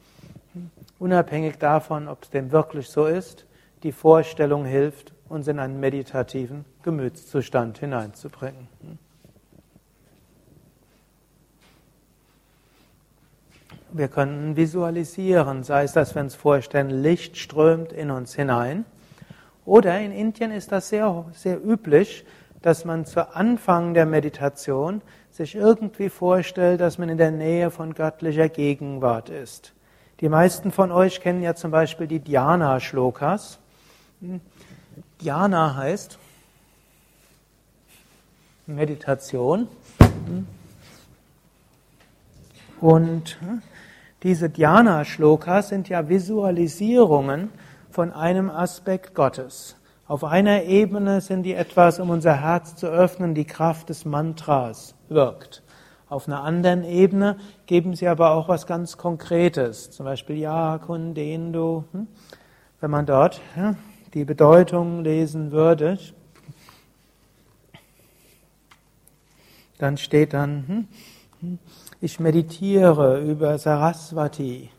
unabhängig 1.04 1.58
davon, 1.58 2.08
ob 2.08 2.24
es 2.24 2.30
dem 2.30 2.54
wirklich 2.54 2.88
so 2.88 3.06
ist, 3.06 3.46
die 3.84 3.92
Vorstellung 3.92 4.64
hilft, 4.64 5.14
uns 5.28 5.50
in 5.50 5.60
einen 5.60 5.82
meditativen 5.82 6.64
Gemütszustand 6.82 7.78
hineinzubringen. 7.78 8.70
Wir 13.92 14.08
können 14.08 14.56
visualisieren, 14.56 15.64
sei 15.64 15.84
es, 15.84 15.92
dass 15.92 16.16
wir 16.16 16.22
uns 16.22 16.36
vorstellen, 16.36 16.90
Licht 16.90 17.38
strömt 17.38 17.92
in 17.92 18.10
uns 18.10 18.34
hinein. 18.34 18.86
Oder 19.66 20.00
in 20.00 20.14
Indien 20.14 20.52
ist 20.52 20.72
das 20.72 20.88
sehr, 20.88 21.26
sehr 21.34 21.64
üblich, 21.64 22.26
dass 22.62 22.86
man 22.86 23.06
zu 23.06 23.36
Anfang 23.36 23.94
der 23.94 24.06
Meditation 24.06 25.02
sich 25.30 25.56
irgendwie 25.56 26.10
vorstellt, 26.10 26.80
dass 26.80 26.98
man 26.98 27.10
in 27.10 27.18
der 27.18 27.32
Nähe 27.32 27.72
von 27.72 27.94
göttlicher 27.94 28.48
Gegenwart 28.48 29.30
ist. 29.30 29.74
Die 30.24 30.30
meisten 30.30 30.72
von 30.72 30.90
euch 30.94 31.20
kennen 31.20 31.44
ja 31.44 31.54
zum 31.54 31.72
Beispiel 31.72 32.08
die 32.08 32.22
Dhyana-Shlokas. 32.22 33.60
Dhyana 35.22 35.76
heißt 35.76 36.18
Meditation. 38.66 39.68
Und 42.80 43.38
diese 44.24 44.50
Dhyana-Shlokas 44.50 45.68
sind 45.68 45.90
ja 45.90 46.08
Visualisierungen 46.08 47.50
von 47.92 48.14
einem 48.14 48.50
Aspekt 48.50 49.16
Gottes. 49.16 49.76
Auf 50.08 50.24
einer 50.24 50.64
Ebene 50.64 51.20
sind 51.20 51.44
die 51.44 51.54
etwas, 51.54 52.00
um 52.00 52.10
unser 52.10 52.40
Herz 52.40 52.78
zu 52.78 52.88
öffnen, 52.88 53.36
die 53.36 53.44
Kraft 53.44 53.90
des 53.90 54.06
Mantras 54.06 54.96
wirkt. 55.10 55.63
Auf 56.14 56.28
einer 56.28 56.44
anderen 56.44 56.84
Ebene 56.84 57.38
geben 57.66 57.96
sie 57.96 58.08
aber 58.08 58.36
auch 58.36 58.48
was 58.48 58.68
ganz 58.68 58.98
Konkretes, 58.98 59.90
zum 59.90 60.06
Beispiel 60.06 60.38
Ja, 60.38 60.78
Kundendo. 60.78 61.86
Hm? 61.92 62.06
Wenn 62.80 62.92
man 62.92 63.08
dort 63.08 63.42
die 64.14 64.24
Bedeutung 64.24 65.04
lesen 65.04 65.52
würde, 65.52 65.98
dann 69.80 69.98
steht 69.98 70.34
dann, 70.34 70.88
hm, 71.40 71.58
ich 72.00 72.20
meditiere 72.20 73.20
über 73.20 73.58
Saraswati, 73.58 74.70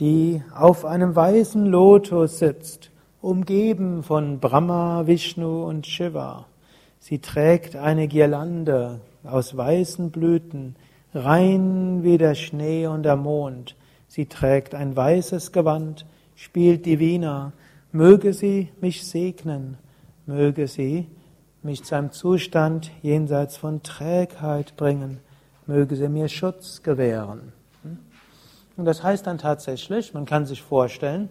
die 0.00 0.42
auf 0.56 0.86
einem 0.86 1.14
weißen 1.14 1.66
Lotus 1.66 2.38
sitzt, 2.38 2.90
umgeben 3.20 4.02
von 4.02 4.40
Brahma, 4.40 5.06
Vishnu 5.06 5.66
und 5.66 5.86
Shiva. 5.86 6.46
Sie 7.00 7.18
trägt 7.18 7.76
eine 7.76 8.08
Girlande 8.08 9.02
aus 9.24 9.56
weißen 9.56 10.10
Blüten, 10.10 10.76
rein 11.14 12.02
wie 12.02 12.18
der 12.18 12.34
Schnee 12.34 12.86
und 12.86 13.02
der 13.02 13.16
Mond. 13.16 13.76
Sie 14.08 14.26
trägt 14.26 14.74
ein 14.74 14.96
weißes 14.96 15.52
Gewand, 15.52 16.06
spielt 16.34 16.86
die 16.86 16.98
Wiener. 16.98 17.52
Möge 17.92 18.32
sie 18.32 18.70
mich 18.80 19.06
segnen, 19.06 19.78
möge 20.26 20.66
sie 20.66 21.06
mich 21.62 21.84
zu 21.84 21.96
einem 21.96 22.10
Zustand 22.10 22.90
jenseits 23.02 23.56
von 23.56 23.82
Trägheit 23.82 24.76
bringen, 24.76 25.20
möge 25.66 25.96
sie 25.96 26.08
mir 26.08 26.28
Schutz 26.28 26.82
gewähren. 26.82 27.52
Und 28.76 28.84
das 28.84 29.02
heißt 29.02 29.26
dann 29.26 29.38
tatsächlich, 29.38 30.12
man 30.12 30.26
kann 30.26 30.46
sich 30.46 30.60
vorstellen, 30.60 31.28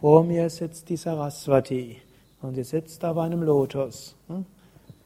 vor 0.00 0.24
mir 0.24 0.48
sitzt 0.48 0.88
die 0.88 0.96
Saraswati 0.96 1.98
und 2.40 2.54
sie 2.54 2.64
sitzt 2.64 3.04
auf 3.04 3.18
einem 3.18 3.42
Lotus 3.42 4.16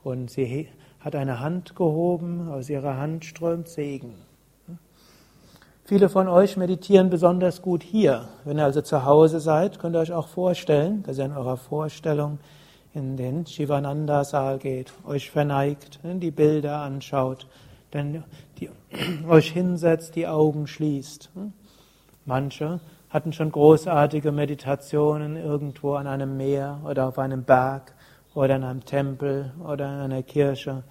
und 0.04 0.30
sie 0.30 0.68
hat 1.00 1.14
eine 1.14 1.40
Hand 1.40 1.76
gehoben, 1.76 2.48
aus 2.48 2.68
ihrer 2.68 2.96
Hand 2.96 3.24
strömt 3.24 3.68
Segen. 3.68 4.14
Viele 5.84 6.08
von 6.08 6.26
euch 6.26 6.56
meditieren 6.56 7.10
besonders 7.10 7.62
gut 7.62 7.84
hier. 7.84 8.28
Wenn 8.44 8.58
ihr 8.58 8.64
also 8.64 8.80
zu 8.80 9.04
Hause 9.04 9.38
seid, 9.38 9.78
könnt 9.78 9.94
ihr 9.94 10.00
euch 10.00 10.12
auch 10.12 10.26
vorstellen, 10.26 11.04
dass 11.04 11.18
ihr 11.18 11.26
in 11.26 11.32
eurer 11.32 11.56
Vorstellung 11.56 12.40
in 12.92 13.16
den 13.16 13.46
Shivananda-Saal 13.46 14.58
geht, 14.58 14.92
euch 15.06 15.30
verneigt, 15.30 16.00
die 16.02 16.32
Bilder 16.32 16.78
anschaut, 16.78 17.46
dann 17.92 18.24
die, 18.58 18.68
euch 19.28 19.52
hinsetzt, 19.52 20.16
die 20.16 20.26
Augen 20.26 20.66
schließt. 20.66 21.30
Manche 22.24 22.80
hatten 23.10 23.32
schon 23.32 23.52
großartige 23.52 24.32
Meditationen 24.32 25.36
irgendwo 25.36 25.94
an 25.94 26.08
einem 26.08 26.36
Meer 26.36 26.80
oder 26.84 27.06
auf 27.06 27.20
einem 27.20 27.44
Berg 27.44 27.94
oder 28.36 28.56
in 28.56 28.64
einem 28.64 28.84
Tempel 28.84 29.50
oder 29.66 29.86
in 29.86 30.00
einer 30.00 30.22
Kirche 30.22 30.84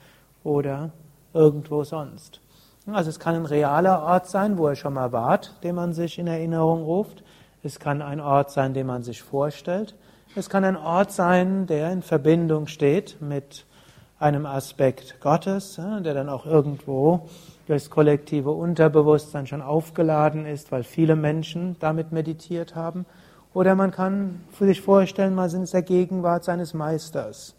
oder 0.43 0.89
irgendwo 1.31 1.83
sonst. 1.83 2.41
Also 2.87 3.11
es 3.11 3.19
kann 3.19 3.35
ein 3.35 3.45
realer 3.45 4.01
Ort 4.01 4.27
sein, 4.27 4.57
wo 4.57 4.67
ihr 4.67 4.75
schon 4.75 4.95
mal 4.95 5.11
wart, 5.11 5.53
den 5.63 5.75
man 5.75 5.93
sich 5.93 6.17
in 6.17 6.25
Erinnerung 6.25 6.83
ruft. 6.83 7.23
Es 7.61 7.79
kann 7.79 8.01
ein 8.01 8.19
Ort 8.19 8.49
sein, 8.49 8.73
den 8.73 8.87
man 8.87 9.03
sich 9.03 9.21
vorstellt. 9.21 9.95
Es 10.35 10.49
kann 10.49 10.63
ein 10.63 10.75
Ort 10.75 11.11
sein, 11.11 11.67
der 11.67 11.91
in 11.91 12.01
Verbindung 12.01 12.65
steht 12.65 13.21
mit 13.21 13.65
einem 14.17 14.47
Aspekt 14.47 15.21
Gottes, 15.21 15.75
der 15.75 16.13
dann 16.15 16.29
auch 16.29 16.47
irgendwo 16.47 17.27
durchs 17.67 17.91
kollektive 17.91 18.51
Unterbewusstsein 18.51 19.45
schon 19.45 19.61
aufgeladen 19.61 20.47
ist, 20.47 20.71
weil 20.71 20.83
viele 20.83 21.15
Menschen 21.15 21.75
damit 21.79 22.11
meditiert 22.11 22.75
haben. 22.75 23.05
Oder 23.55 23.73
man 23.73 23.91
kann 23.91 24.41
sich 24.59 24.81
vorstellen, 24.81 25.33
man 25.33 25.49
ist 25.49 25.73
der 25.73 25.81
Gegenwart 25.81 26.43
seines 26.43 26.73
Meisters. 26.73 27.55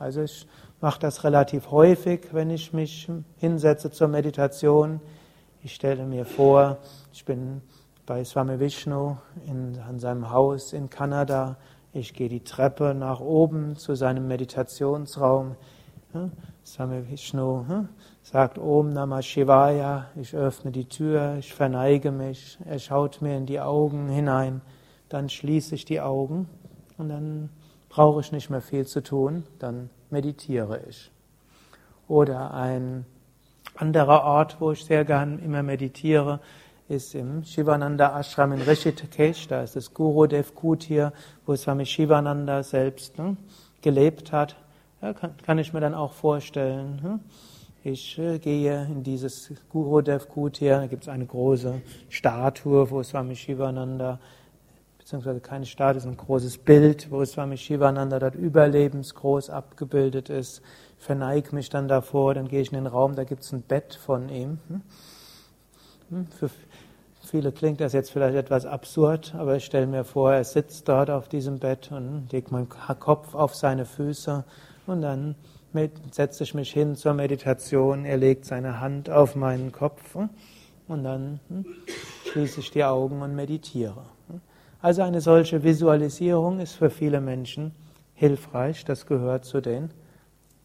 Also 0.00 0.22
ich 0.22 0.48
mache 0.80 0.98
das 0.98 1.22
relativ 1.22 1.70
häufig, 1.70 2.30
wenn 2.32 2.50
ich 2.50 2.72
mich 2.72 3.08
hinsetze 3.36 3.92
zur 3.92 4.08
Meditation. 4.08 5.00
Ich 5.62 5.76
stelle 5.76 6.04
mir 6.04 6.24
vor, 6.24 6.78
ich 7.12 7.24
bin 7.24 7.62
bei 8.04 8.24
Swami 8.24 8.58
Vishnu 8.58 9.16
in, 9.46 9.78
an 9.88 10.00
seinem 10.00 10.32
Haus 10.32 10.72
in 10.72 10.90
Kanada. 10.90 11.56
Ich 11.92 12.12
gehe 12.12 12.28
die 12.28 12.42
Treppe 12.42 12.92
nach 12.92 13.20
oben 13.20 13.76
zu 13.76 13.94
seinem 13.94 14.26
Meditationsraum. 14.26 15.54
Swami 16.64 17.08
Vishnu 17.08 17.64
sagt 18.24 18.58
Om 18.58 18.92
Namah 18.92 19.22
Shivaya. 19.22 20.06
Ich 20.16 20.34
öffne 20.34 20.72
die 20.72 20.88
Tür, 20.88 21.36
ich 21.38 21.54
verneige 21.54 22.10
mich. 22.10 22.58
Er 22.64 22.80
schaut 22.80 23.22
mir 23.22 23.36
in 23.36 23.46
die 23.46 23.60
Augen 23.60 24.08
hinein. 24.08 24.62
Dann 25.08 25.28
schließe 25.28 25.74
ich 25.74 25.84
die 25.84 26.00
Augen 26.00 26.48
und 26.98 27.08
dann 27.08 27.50
brauche 27.88 28.20
ich 28.20 28.32
nicht 28.32 28.50
mehr 28.50 28.60
viel 28.60 28.86
zu 28.86 29.02
tun. 29.02 29.44
Dann 29.58 29.90
meditiere 30.10 30.80
ich. 30.88 31.10
Oder 32.08 32.54
ein 32.54 33.06
anderer 33.74 34.22
Ort, 34.22 34.56
wo 34.60 34.72
ich 34.72 34.84
sehr 34.84 35.04
gern 35.04 35.38
immer 35.38 35.62
meditiere, 35.62 36.40
ist 36.88 37.14
im 37.14 37.42
Shivananda 37.44 38.18
Ashram 38.18 38.52
in 38.52 38.62
Rishikesh. 38.62 39.48
Da 39.48 39.62
ist 39.62 39.76
das 39.76 39.92
Gurudev 39.92 40.54
Kutir, 40.54 41.12
wo 41.44 41.56
Swami 41.56 41.84
Shivananda 41.84 42.62
selbst 42.62 43.18
ne, 43.18 43.36
gelebt 43.82 44.32
hat. 44.32 44.56
Ja, 45.02 45.12
kann, 45.12 45.34
kann, 45.44 45.58
ich 45.58 45.72
mir 45.72 45.80
dann 45.80 45.94
auch 45.94 46.12
vorstellen. 46.12 47.00
Ne? 47.02 47.20
Ich 47.82 48.18
äh, 48.18 48.38
gehe 48.38 48.84
in 48.84 49.02
dieses 49.02 49.52
Gurudev 49.68 50.28
Kutir, 50.28 50.80
da 50.80 50.86
gibt 50.86 51.02
es 51.02 51.08
eine 51.08 51.26
große 51.26 51.82
Statue, 52.08 52.90
wo 52.90 53.02
Swami 53.02 53.34
Shivananda 53.34 54.20
beziehungsweise 55.06 55.38
keine 55.38 55.66
Statue, 55.66 55.98
ist 55.98 56.06
ein 56.06 56.16
großes 56.16 56.58
Bild, 56.58 57.12
wo 57.12 57.24
Swami 57.24 57.56
Shivananda 57.56 58.18
dort 58.18 58.34
überlebensgroß 58.34 59.50
abgebildet 59.50 60.30
ist. 60.30 60.62
Verneige 60.98 61.54
mich 61.54 61.70
dann 61.70 61.86
davor, 61.86 62.34
dann 62.34 62.48
gehe 62.48 62.60
ich 62.60 62.72
in 62.72 62.74
den 62.74 62.88
Raum, 62.88 63.14
da 63.14 63.22
gibt 63.22 63.44
es 63.44 63.52
ein 63.52 63.62
Bett 63.62 63.94
von 63.94 64.28
ihm. 64.28 64.58
Hm? 64.66 64.82
Hm? 66.10 66.26
Für 66.36 66.50
viele 67.24 67.52
klingt 67.52 67.80
das 67.80 67.92
jetzt 67.92 68.10
vielleicht 68.10 68.34
etwas 68.34 68.66
absurd, 68.66 69.32
aber 69.38 69.54
ich 69.54 69.64
stelle 69.64 69.86
mir 69.86 70.02
vor, 70.02 70.32
er 70.32 70.42
sitzt 70.42 70.88
dort 70.88 71.08
auf 71.08 71.28
diesem 71.28 71.60
Bett 71.60 71.92
und 71.92 72.32
legt 72.32 72.50
meinen 72.50 72.68
Kopf 72.68 73.32
auf 73.36 73.54
seine 73.54 73.84
Füße 73.84 74.42
und 74.88 75.02
dann 75.02 75.36
setze 76.10 76.42
ich 76.42 76.52
mich 76.52 76.72
hin 76.72 76.96
zur 76.96 77.14
Meditation, 77.14 78.04
er 78.06 78.16
legt 78.16 78.44
seine 78.44 78.80
Hand 78.80 79.08
auf 79.08 79.36
meinen 79.36 79.70
Kopf 79.70 80.16
und 80.16 81.04
dann 81.04 81.38
hm, 81.46 81.64
schließe 82.28 82.58
ich 82.58 82.72
die 82.72 82.82
Augen 82.82 83.22
und 83.22 83.36
meditiere. 83.36 84.15
Also 84.82 85.02
eine 85.02 85.20
solche 85.20 85.62
Visualisierung 85.64 86.60
ist 86.60 86.74
für 86.74 86.90
viele 86.90 87.20
Menschen 87.20 87.72
hilfreich. 88.14 88.84
Das 88.84 89.06
gehört 89.06 89.44
zu 89.44 89.60
den 89.60 89.90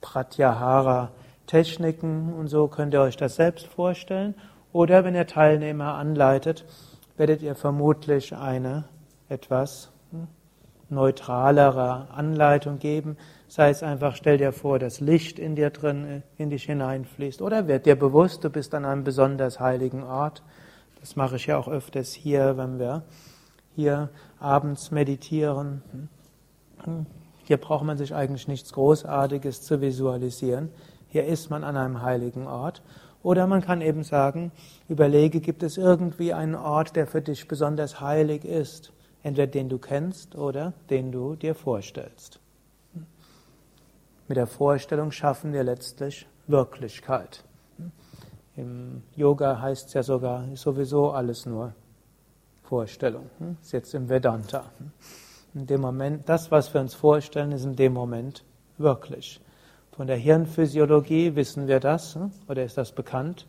Pratyahara-Techniken 0.02 2.34
und 2.34 2.48
so 2.48 2.68
könnt 2.68 2.94
ihr 2.94 3.02
euch 3.02 3.18
das 3.18 3.36
selbst 3.36 3.66
vorstellen. 3.68 4.36
Oder 4.74 5.04
wenn 5.06 5.16
ihr 5.16 5.28
Teilnehmer 5.28 5.96
anleitet, 5.96 6.66
werdet 7.18 7.42
ihr 7.42 7.56
vermutlich 7.56 8.36
eine 8.36 8.86
etwas 9.30 9.92
hm, 10.12 10.28
neutralere 10.90 12.08
Anleitung 12.12 12.80
geben. 12.80 13.18
Sei 13.48 13.70
es 13.70 13.84
einfach, 13.84 14.16
stell 14.16 14.38
dir 14.38 14.52
vor, 14.52 14.80
dass 14.80 15.00
Licht 15.00 15.40
in 15.40 15.56
dir 15.56 15.70
drin, 15.70 16.24
in 16.38 16.50
dich 16.50 16.64
hineinfließt. 16.64 17.42
Oder 17.42 17.68
werd 17.68 17.86
dir 17.86 17.96
bewusst, 17.96 18.44
du 18.44 18.50
bist 18.50 18.74
an 18.74 18.86
einem 18.86 19.04
besonders 19.04 19.60
heiligen 19.60 20.04
Ort. 20.04 20.42
Das 21.00 21.16
mache 21.16 21.38
ich 21.38 21.48
ja 21.48 21.58
auch 21.58 21.68
öfters 21.68 22.14
hier, 22.14 22.58
wenn 22.58 22.80
wir 22.80 23.04
hier 23.76 24.10
abends 24.40 24.92
meditieren. 24.92 25.82
Hier 27.44 27.58
braucht 27.58 27.84
man 27.84 27.98
sich 27.98 28.14
eigentlich 28.14 28.48
nichts 28.48 28.74
Großartiges 28.74 29.62
zu 29.62 29.82
visualisieren. 29.82 30.70
Hier 31.10 31.26
ist 31.26 31.50
man 31.50 31.64
an 31.64 31.78
einem 31.78 32.02
heiligen 32.02 32.48
Ort. 32.48 32.82
Oder 33.24 33.46
man 33.46 33.62
kann 33.62 33.82
eben 33.82 34.04
sagen, 34.04 34.52
überlege, 34.90 35.42
gibt 35.42 35.62
es 35.62 35.78
irgendwie 35.78 36.34
einen 36.34 36.56
Ort, 36.56 36.96
der 36.96 37.06
für 37.06 37.22
dich 37.22 37.48
besonders 37.48 38.02
heilig 38.02 38.46
ist? 38.46 38.92
Entweder 39.24 39.48
den 39.48 39.70
du 39.70 39.78
kennst 39.78 40.36
oder 40.36 40.74
den 40.90 41.12
du 41.12 41.36
dir 41.36 41.54
vorstellst. 41.54 42.40
Mit 44.28 44.38
der 44.38 44.48
Vorstellung 44.48 45.12
schaffen 45.12 45.54
wir 45.54 45.64
letztlich 45.64 46.26
Wirklichkeit. 46.48 47.44
Im 48.56 49.04
Yoga 49.16 49.62
heißt 49.62 49.88
es 49.90 49.94
ja 49.94 50.04
sogar 50.04 50.46
sowieso 50.56 51.12
alles 51.12 51.46
nur 51.46 51.74
Vorstellung. 52.72 53.30
Hm? 53.40 53.58
Ist 53.62 53.74
jetzt 53.74 53.94
im 53.94 54.08
Vedanta. 54.08 54.64
Hm? 54.78 54.92
In 55.56 55.68
dem 55.68 55.82
Moment, 55.82 56.30
das, 56.30 56.52
was 56.52 56.74
wir 56.74 56.80
uns 56.80 56.94
vorstellen, 56.94 57.52
ist 57.52 57.66
in 57.66 57.76
dem 57.76 57.92
Moment 57.92 58.46
wirklich. 58.78 59.42
Von 59.92 60.08
der 60.08 60.16
Hirnphysiologie 60.16 61.36
wissen 61.36 61.68
wir 61.68 61.82
das, 61.82 62.16
hm? 62.16 62.32
oder 62.48 62.64
ist 62.64 62.78
das 62.78 62.94
bekannt? 62.94 63.46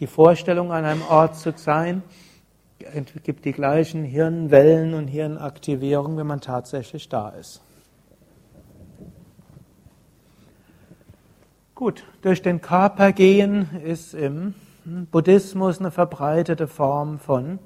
Die 0.00 0.08
Vorstellung, 0.08 0.72
an 0.72 0.84
einem 0.84 1.02
Ort 1.02 1.36
zu 1.36 1.52
sein, 1.54 2.02
gibt 3.22 3.44
die 3.44 3.52
gleichen 3.52 4.02
Hirnwellen 4.02 4.94
und 4.94 5.06
Hirnaktivierung, 5.06 6.16
wenn 6.16 6.26
man 6.26 6.40
tatsächlich 6.40 7.08
da 7.08 7.28
ist. 7.28 7.62
Gut, 11.76 12.02
durch 12.20 12.42
den 12.42 12.60
Körper 12.60 13.12
gehen 13.12 13.80
ist 13.84 14.12
im 14.12 14.54
Buddhismus 15.12 15.78
eine 15.78 15.92
verbreitete 15.92 16.66
Form 16.66 17.20
von 17.20 17.60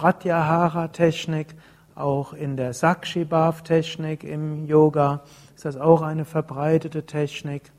Pratyahara-Technik, 0.00 1.48
auch 1.94 2.32
in 2.32 2.56
der 2.56 2.72
Sakshibhav-Technik 2.72 4.24
im 4.24 4.64
Yoga 4.64 5.20
ist 5.54 5.66
das 5.66 5.76
auch 5.76 6.00
eine 6.00 6.24
verbreitete 6.24 7.04
Technik. 7.04 7.70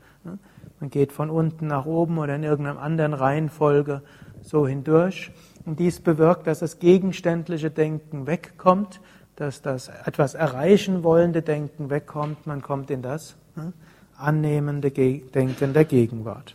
Man 0.78 0.88
geht 0.88 1.10
von 1.10 1.30
unten 1.30 1.66
nach 1.66 1.84
oben 1.84 2.18
oder 2.18 2.36
in 2.36 2.44
irgendeiner 2.44 2.80
anderen 2.80 3.12
Reihenfolge 3.12 4.02
so 4.40 4.68
hindurch. 4.68 5.32
Und 5.66 5.80
dies 5.80 5.98
bewirkt, 5.98 6.46
dass 6.46 6.60
das 6.60 6.78
gegenständliche 6.78 7.72
Denken 7.72 8.28
wegkommt, 8.28 9.00
dass 9.34 9.60
das 9.60 9.88
etwas 9.88 10.34
erreichen 10.34 11.02
wollende 11.02 11.42
Denken 11.42 11.90
wegkommt. 11.90 12.46
Man 12.46 12.62
kommt 12.62 12.92
in 12.92 13.02
das 13.02 13.34
annehmende 14.16 14.92
Denken 14.92 15.72
der 15.72 15.84
Gegenwart. 15.84 16.54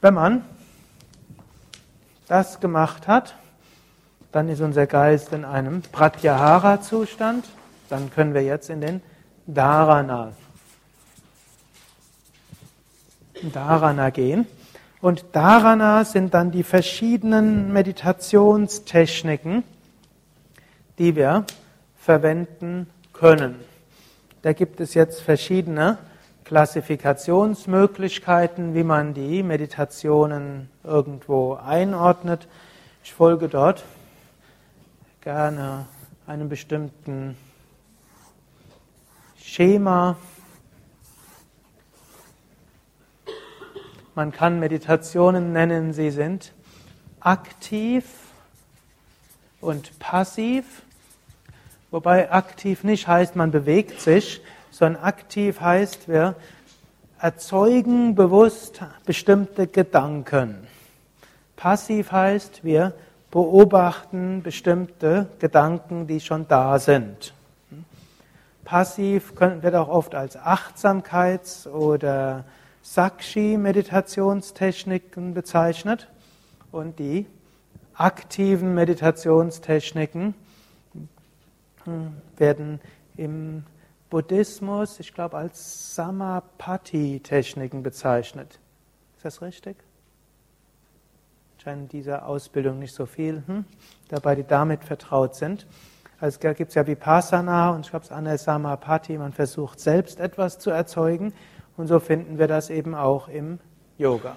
Wenn 0.00 0.14
man 0.14 0.44
das 2.28 2.60
gemacht 2.60 3.08
hat, 3.08 3.34
dann 4.32 4.48
ist 4.48 4.60
unser 4.60 4.86
Geist 4.86 5.32
in 5.32 5.44
einem 5.44 5.82
Pratyahara-Zustand. 5.82 7.44
Dann 7.90 8.10
können 8.10 8.34
wir 8.34 8.42
jetzt 8.42 8.70
in 8.70 8.80
den 8.80 9.02
Dharana, 9.46 10.32
Dharana 13.52 14.10
gehen. 14.10 14.46
Und 15.02 15.26
Dharana 15.32 16.04
sind 16.04 16.32
dann 16.32 16.50
die 16.50 16.62
verschiedenen 16.62 17.70
Meditationstechniken, 17.72 19.64
die 20.98 21.14
wir 21.16 21.44
verwenden 21.98 22.88
können. 23.12 23.56
Da 24.42 24.54
gibt 24.54 24.80
es 24.80 24.94
jetzt 24.94 25.20
verschiedene 25.20 25.98
Klassifikationsmöglichkeiten, 26.44 28.74
wie 28.74 28.84
man 28.84 29.12
die 29.12 29.42
Meditationen 29.42 30.70
irgendwo 30.84 31.54
einordnet. 31.54 32.48
Ich 33.04 33.12
folge 33.12 33.48
dort 33.48 33.84
gerne 35.22 35.86
einem 36.26 36.48
bestimmten 36.48 37.36
Schema. 39.40 40.16
Man 44.16 44.32
kann 44.32 44.58
Meditationen 44.58 45.52
nennen, 45.52 45.92
sie 45.92 46.10
sind 46.10 46.52
aktiv 47.20 48.04
und 49.60 49.96
passiv, 50.00 50.82
wobei 51.92 52.32
aktiv 52.32 52.82
nicht 52.82 53.06
heißt, 53.06 53.36
man 53.36 53.52
bewegt 53.52 54.00
sich, 54.00 54.42
sondern 54.72 55.04
aktiv 55.04 55.60
heißt, 55.60 56.08
wir 56.08 56.34
erzeugen 57.20 58.16
bewusst 58.16 58.82
bestimmte 59.06 59.68
Gedanken. 59.68 60.66
Passiv 61.54 62.10
heißt, 62.10 62.64
wir 62.64 62.92
beobachten 63.32 64.42
bestimmte 64.42 65.26
Gedanken, 65.40 66.06
die 66.06 66.20
schon 66.20 66.46
da 66.46 66.78
sind. 66.78 67.34
Passiv 68.64 69.32
wird 69.40 69.74
auch 69.74 69.88
oft 69.88 70.14
als 70.14 70.38
Achtsamkeits- 70.38 71.66
oder 71.66 72.44
Sakshi-Meditationstechniken 72.82 75.34
bezeichnet 75.34 76.08
und 76.70 76.98
die 76.98 77.26
aktiven 77.94 78.74
Meditationstechniken 78.74 80.34
hm, 81.84 82.16
werden 82.36 82.80
im 83.16 83.64
Buddhismus, 84.10 85.00
ich 85.00 85.14
glaube, 85.14 85.38
als 85.38 85.94
Samapati-Techniken 85.94 87.82
bezeichnet. 87.82 88.58
Ist 89.16 89.24
das 89.24 89.40
richtig? 89.40 89.78
Scheint 91.62 91.92
dieser 91.92 92.26
Ausbildung 92.26 92.80
nicht 92.80 92.92
so 92.92 93.06
viel, 93.06 93.44
hm? 93.46 93.64
dabei 94.08 94.34
die 94.34 94.42
damit 94.42 94.82
vertraut 94.82 95.36
sind. 95.36 95.68
Also 96.18 96.40
da 96.40 96.54
gibt 96.54 96.70
es 96.70 96.74
ja 96.74 96.84
Vipassana 96.88 97.70
und 97.70 97.82
ich 97.86 97.90
glaube, 97.90 98.04
es 98.04 98.34
ist 98.34 98.44
Samapati, 98.46 99.16
man 99.16 99.32
versucht 99.32 99.78
selbst 99.78 100.18
etwas 100.18 100.58
zu 100.58 100.70
erzeugen 100.70 101.32
und 101.76 101.86
so 101.86 102.00
finden 102.00 102.40
wir 102.40 102.48
das 102.48 102.68
eben 102.68 102.96
auch 102.96 103.28
im 103.28 103.60
Yoga. 103.96 104.34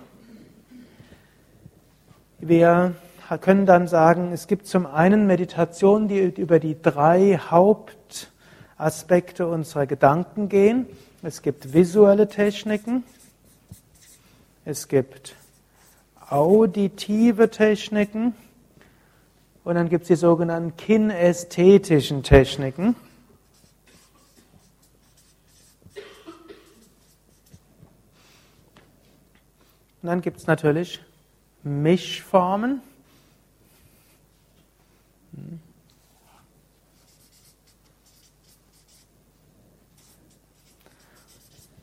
Wir 2.37 2.93
können 3.41 3.65
dann 3.65 3.87
sagen, 3.87 4.31
es 4.31 4.45
gibt 4.45 4.67
zum 4.67 4.85
einen 4.85 5.25
Meditationen, 5.25 6.07
die 6.07 6.19
über 6.19 6.59
die 6.59 6.79
drei 6.79 7.39
Hauptaspekte 7.49 9.47
unserer 9.47 9.87
Gedanken 9.87 10.47
gehen. 10.47 10.85
Es 11.23 11.41
gibt 11.41 11.73
visuelle 11.73 12.27
Techniken, 12.27 13.03
es 14.63 14.87
gibt 14.87 15.35
auditive 16.29 17.49
Techniken 17.49 18.35
und 19.63 19.75
dann 19.75 19.89
gibt 19.89 20.03
es 20.03 20.07
die 20.09 20.15
sogenannten 20.15 20.77
kinästhetischen 20.77 22.21
Techniken. 22.21 22.95
Und 30.01 30.09
dann 30.09 30.21
gibt 30.21 30.37
es 30.37 30.45
natürlich 30.45 31.01
Mischformen. 31.63 32.81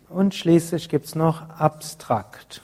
Und 0.09 0.36
schließlich 0.36 0.88
gibt 0.88 1.07
es 1.07 1.16
noch 1.16 1.49
abstrakt. 1.51 2.62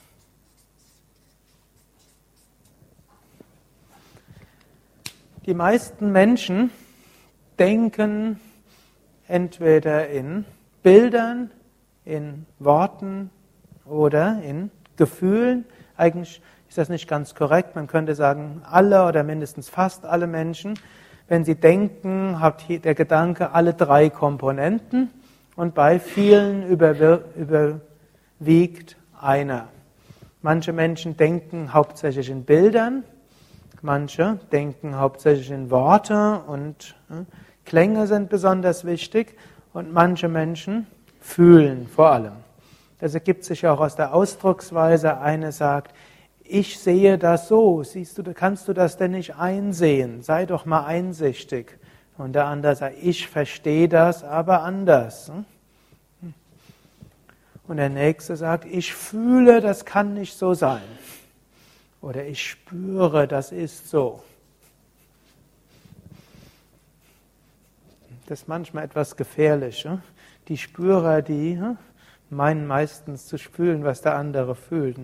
Die 5.49 5.55
meisten 5.55 6.11
Menschen 6.11 6.69
denken 7.57 8.39
entweder 9.27 10.07
in 10.07 10.45
Bildern, 10.83 11.49
in 12.05 12.45
Worten 12.59 13.31
oder 13.83 14.43
in 14.43 14.69
Gefühlen. 14.95 15.65
Eigentlich 15.97 16.39
ist 16.67 16.77
das 16.77 16.87
nicht 16.89 17.07
ganz 17.07 17.33
korrekt. 17.33 17.75
Man 17.75 17.87
könnte 17.87 18.13
sagen, 18.13 18.61
alle 18.63 19.07
oder 19.07 19.23
mindestens 19.23 19.69
fast 19.69 20.05
alle 20.05 20.27
Menschen, 20.27 20.75
wenn 21.27 21.43
sie 21.43 21.55
denken, 21.55 22.39
hat 22.39 22.65
der 22.69 22.93
Gedanke 22.93 23.51
alle 23.51 23.73
drei 23.73 24.11
Komponenten 24.11 25.09
und 25.55 25.73
bei 25.73 25.97
vielen 25.97 26.69
überwiegt 26.69 27.87
einer. 29.19 29.67
Manche 30.43 30.73
Menschen 30.73 31.17
denken 31.17 31.73
hauptsächlich 31.73 32.29
in 32.29 32.43
Bildern, 32.43 33.03
Manche 33.81 34.39
denken 34.51 34.97
hauptsächlich 34.97 35.51
in 35.51 35.71
Worte 35.71 36.41
und 36.47 36.95
äh, 37.09 37.23
Klänge 37.65 38.07
sind 38.07 38.29
besonders 38.29 38.83
wichtig 38.85 39.37
und 39.73 39.93
manche 39.93 40.27
Menschen 40.27 40.87
fühlen 41.21 41.87
vor 41.87 42.11
allem. 42.11 42.33
Das 42.99 43.13
ergibt 43.13 43.45
sich 43.45 43.65
auch 43.67 43.79
aus 43.79 43.95
der 43.95 44.13
Ausdrucksweise. 44.13 45.19
Eine 45.19 45.51
sagt, 45.51 45.95
ich 46.43 46.79
sehe 46.79 47.17
das 47.17 47.47
so, 47.47 47.83
siehst 47.83 48.17
du, 48.17 48.33
kannst 48.33 48.67
du 48.67 48.73
das 48.73 48.97
denn 48.97 49.11
nicht 49.11 49.35
einsehen? 49.35 50.23
Sei 50.23 50.45
doch 50.45 50.65
mal 50.65 50.85
einsichtig. 50.85 51.77
Und 52.17 52.33
der 52.33 52.47
andere 52.47 52.75
sagt, 52.75 52.97
ich 53.01 53.27
verstehe 53.27 53.87
das, 53.87 54.23
aber 54.23 54.63
anders. 54.63 55.31
Und 57.67 57.77
der 57.77 57.89
nächste 57.89 58.35
sagt, 58.35 58.65
ich 58.65 58.93
fühle, 58.93 59.61
das 59.61 59.85
kann 59.85 60.15
nicht 60.15 60.37
so 60.37 60.53
sein. 60.53 60.81
Oder 62.01 62.25
ich 62.25 62.41
spüre, 62.41 63.27
das 63.27 63.51
ist 63.51 63.89
so. 63.89 64.23
Das 68.27 68.41
ist 68.41 68.47
manchmal 68.47 68.85
etwas 68.85 69.17
gefährlich. 69.17 69.87
Die 70.47 70.57
Spürer, 70.57 71.21
die 71.21 71.59
meinen 72.29 72.67
meistens 72.67 73.25
zu 73.25 73.37
spüren, 73.37 73.83
was 73.83 74.01
der 74.01 74.15
andere 74.15 74.55
fühlt. 74.55 74.97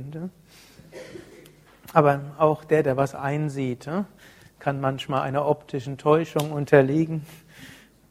Aber 1.91 2.21
auch 2.37 2.63
der, 2.63 2.83
der 2.83 2.97
was 2.97 3.15
einsieht, 3.15 3.89
kann 4.59 4.79
manchmal 4.79 5.21
einer 5.21 5.45
optischen 5.47 5.97
Täuschung 5.97 6.51
unterliegen. 6.51 7.25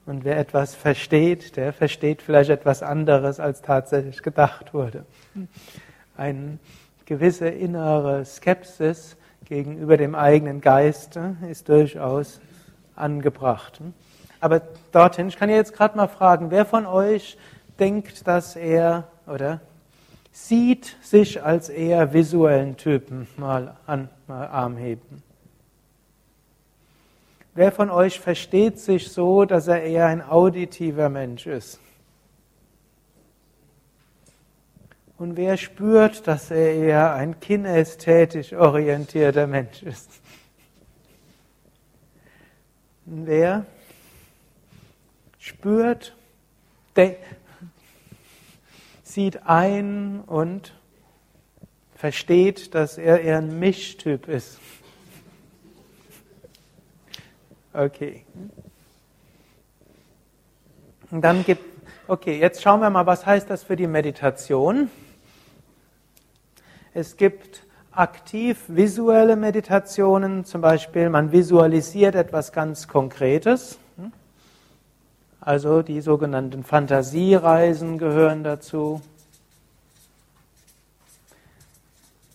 Und 0.06 0.24
wer 0.24 0.36
etwas 0.36 0.74
versteht, 0.74 1.56
der 1.56 1.72
versteht 1.72 2.20
vielleicht 2.20 2.50
etwas 2.50 2.82
anderes, 2.82 3.40
als 3.40 3.62
tatsächlich 3.62 4.22
gedacht 4.22 4.74
wurde. 4.74 5.06
Ein 6.16 6.58
gewisse 7.06 7.48
innere 7.48 8.24
Skepsis 8.24 9.16
gegenüber 9.44 9.96
dem 9.96 10.14
eigenen 10.14 10.60
Geist 10.60 11.18
ist 11.50 11.68
durchaus 11.68 12.40
angebracht. 12.96 13.80
Aber 14.40 14.62
dorthin, 14.92 15.28
ich 15.28 15.36
kann 15.36 15.50
ja 15.50 15.56
jetzt 15.56 15.74
gerade 15.74 15.96
mal 15.96 16.08
fragen, 16.08 16.50
wer 16.50 16.64
von 16.64 16.86
euch 16.86 17.38
denkt, 17.78 18.26
dass 18.26 18.56
er 18.56 19.08
oder 19.26 19.60
sieht 20.32 20.96
sich 21.00 21.42
als 21.42 21.68
eher 21.68 22.12
visuellen 22.12 22.76
Typen 22.76 23.26
mal 23.36 23.76
an, 23.86 24.08
mal 24.26 24.46
Arm 24.48 24.76
heben? 24.76 25.22
Wer 27.54 27.70
von 27.70 27.88
euch 27.88 28.18
versteht 28.18 28.80
sich 28.80 29.12
so, 29.12 29.44
dass 29.44 29.68
er 29.68 29.82
eher 29.82 30.06
ein 30.06 30.22
auditiver 30.22 31.08
Mensch 31.08 31.46
ist? 31.46 31.78
Und 35.24 35.38
wer 35.38 35.56
spürt, 35.56 36.26
dass 36.26 36.50
er 36.50 36.74
eher 36.74 37.14
ein 37.14 37.40
kinästhetisch 37.40 38.52
orientierter 38.52 39.46
Mensch 39.46 39.82
ist? 39.82 40.10
Wer 43.06 43.64
spürt, 45.38 46.14
sieht 49.02 49.46
ein 49.46 50.20
und 50.20 50.74
versteht, 51.96 52.74
dass 52.74 52.98
er 52.98 53.22
eher 53.22 53.38
ein 53.38 53.58
Mischtyp 53.58 54.28
ist? 54.28 54.58
Okay. 57.72 58.26
Und 61.10 61.22
dann 61.22 61.42
gibt, 61.46 61.64
okay, 62.08 62.38
jetzt 62.38 62.60
schauen 62.60 62.80
wir 62.80 62.90
mal, 62.90 63.06
was 63.06 63.24
heißt 63.24 63.48
das 63.48 63.62
für 63.62 63.76
die 63.76 63.86
Meditation? 63.86 64.90
Es 66.96 67.16
gibt 67.16 67.66
aktiv 67.90 68.62
visuelle 68.68 69.34
Meditationen, 69.34 70.44
zum 70.44 70.60
Beispiel 70.60 71.10
man 71.10 71.32
visualisiert 71.32 72.14
etwas 72.14 72.52
ganz 72.52 72.86
Konkretes. 72.86 73.80
Also 75.40 75.82
die 75.82 76.00
sogenannten 76.00 76.62
Fantasiereisen 76.62 77.98
gehören 77.98 78.44
dazu. 78.44 79.02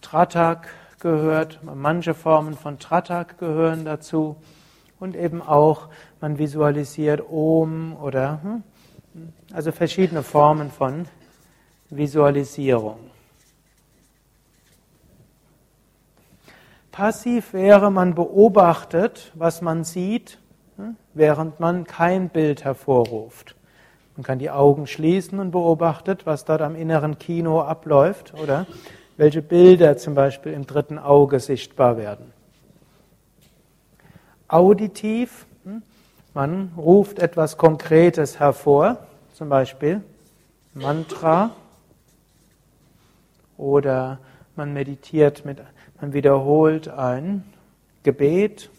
Tratak 0.01 0.67
gehört, 0.99 1.61
manche 1.63 2.13
Formen 2.13 2.55
von 2.57 2.79
Tratak 2.79 3.37
gehören 3.37 3.85
dazu. 3.85 4.35
Und 4.99 5.15
eben 5.15 5.41
auch, 5.41 5.87
man 6.19 6.37
visualisiert 6.37 7.21
Om 7.31 7.95
oder, 7.95 8.41
hm, 8.43 8.63
also 9.53 9.71
verschiedene 9.71 10.21
Formen 10.21 10.69
von 10.69 11.05
Visualisierung. 11.89 12.99
Passiv 16.91 17.53
wäre, 17.53 17.91
man 17.91 18.15
beobachtet, 18.15 19.31
was 19.35 19.61
man 19.61 19.83
sieht, 19.83 20.39
hm, 20.77 20.95
während 21.13 21.59
man 21.59 21.85
kein 21.85 22.29
Bild 22.29 22.63
hervorruft. 22.63 23.55
Man 24.15 24.23
kann 24.23 24.39
die 24.39 24.49
Augen 24.49 24.87
schließen 24.87 25.39
und 25.39 25.51
beobachtet, 25.51 26.25
was 26.25 26.45
dort 26.45 26.61
am 26.61 26.75
inneren 26.75 27.19
Kino 27.19 27.61
abläuft 27.61 28.33
oder 28.33 28.65
welche 29.17 29.41
Bilder 29.41 29.97
zum 29.97 30.15
Beispiel 30.15 30.53
im 30.53 30.65
dritten 30.65 30.97
Auge 30.97 31.39
sichtbar 31.39 31.97
werden. 31.97 32.33
Auditiv, 34.47 35.45
hm, 35.63 35.83
man 36.33 36.71
ruft 36.75 37.19
etwas 37.19 37.57
Konkretes 37.57 38.39
hervor, 38.39 38.97
zum 39.33 39.49
Beispiel 39.49 40.01
Mantra 40.73 41.51
oder 43.57 44.19
man 44.55 44.73
meditiert 44.73 45.45
mit 45.45 45.59
man 46.01 46.13
wiederholt 46.13 46.87
ein 46.87 47.43
Gebet. 48.03 48.69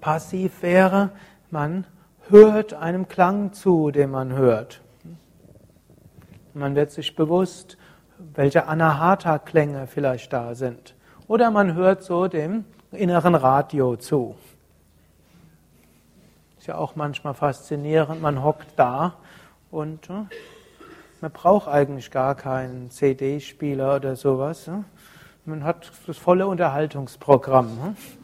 Passiv 0.00 0.62
wäre, 0.62 1.10
man 1.50 1.86
hört 2.28 2.74
einem 2.74 3.08
Klang 3.08 3.52
zu, 3.52 3.90
den 3.90 4.10
man 4.10 4.32
hört. 4.32 4.80
Man 6.54 6.74
wird 6.74 6.90
sich 6.92 7.16
bewusst, 7.16 7.76
welche 8.18 8.66
Anahata-Klänge 8.66 9.86
vielleicht 9.86 10.32
da 10.32 10.54
sind. 10.54 10.94
Oder 11.26 11.50
man 11.50 11.74
hört 11.74 12.02
so 12.02 12.28
dem 12.28 12.64
inneren 12.92 13.34
Radio 13.34 13.96
zu. 13.96 14.34
Ist 16.58 16.66
ja 16.66 16.76
auch 16.76 16.96
manchmal 16.96 17.34
faszinierend, 17.34 18.22
man 18.22 18.42
hockt 18.42 18.72
da 18.76 19.14
und 19.70 20.08
äh, 20.10 20.24
man 21.20 21.30
braucht 21.32 21.68
eigentlich 21.68 22.10
gar 22.10 22.34
keinen 22.34 22.90
CD-Spieler 22.90 23.96
oder 23.96 24.16
sowas. 24.16 24.68
Äh. 24.68 24.82
Man 25.44 25.64
hat 25.64 25.90
das 26.06 26.16
volle 26.16 26.46
Unterhaltungsprogramm. 26.46 27.66
Äh. 27.66 28.18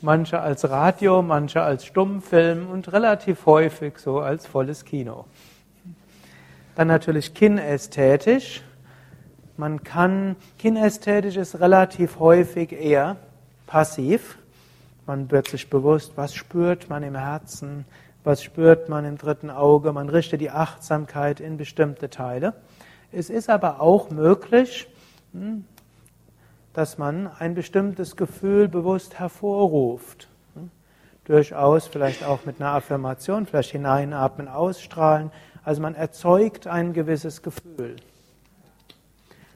Manche 0.00 0.40
als 0.40 0.68
Radio, 0.70 1.22
manche 1.22 1.60
als 1.60 1.84
Stummfilm 1.84 2.70
und 2.70 2.92
relativ 2.92 3.46
häufig 3.46 3.98
so 3.98 4.20
als 4.20 4.46
volles 4.46 4.84
Kino. 4.84 5.24
Dann 6.76 6.86
natürlich 6.86 7.34
kinästhetisch. 7.34 8.62
Man 9.56 9.82
kann, 9.82 10.36
kinästhetisch 10.58 11.36
ist 11.36 11.58
relativ 11.58 12.20
häufig 12.20 12.72
eher 12.72 13.16
passiv. 13.66 14.38
Man 15.04 15.30
wird 15.32 15.48
sich 15.48 15.68
bewusst, 15.68 16.12
was 16.14 16.32
spürt 16.34 16.88
man 16.88 17.02
im 17.02 17.16
Herzen, 17.16 17.84
was 18.24 18.42
spürt 18.42 18.88
man 18.88 19.04
im 19.04 19.18
dritten 19.18 19.50
Auge. 19.50 19.92
Man 19.92 20.08
richtet 20.08 20.40
die 20.40 20.50
Achtsamkeit 20.50 21.40
in 21.40 21.56
bestimmte 21.56 22.10
Teile. 22.10 22.54
Es 23.12 23.30
ist 23.30 23.48
aber 23.48 23.80
auch 23.80 24.10
möglich, 24.10 24.88
hm, 25.32 25.64
dass 26.72 26.98
man 26.98 27.26
ein 27.38 27.54
bestimmtes 27.54 28.16
Gefühl 28.16 28.68
bewusst 28.68 29.18
hervorruft. 29.18 30.28
Hm, 30.54 30.70
durchaus 31.24 31.86
vielleicht 31.86 32.24
auch 32.24 32.44
mit 32.44 32.60
einer 32.60 32.70
Affirmation, 32.70 33.46
vielleicht 33.46 33.70
hineinatmen, 33.70 34.48
ausstrahlen. 34.48 35.30
Also 35.64 35.80
man 35.80 35.94
erzeugt 35.94 36.66
ein 36.66 36.92
gewisses 36.92 37.42
Gefühl. 37.42 37.96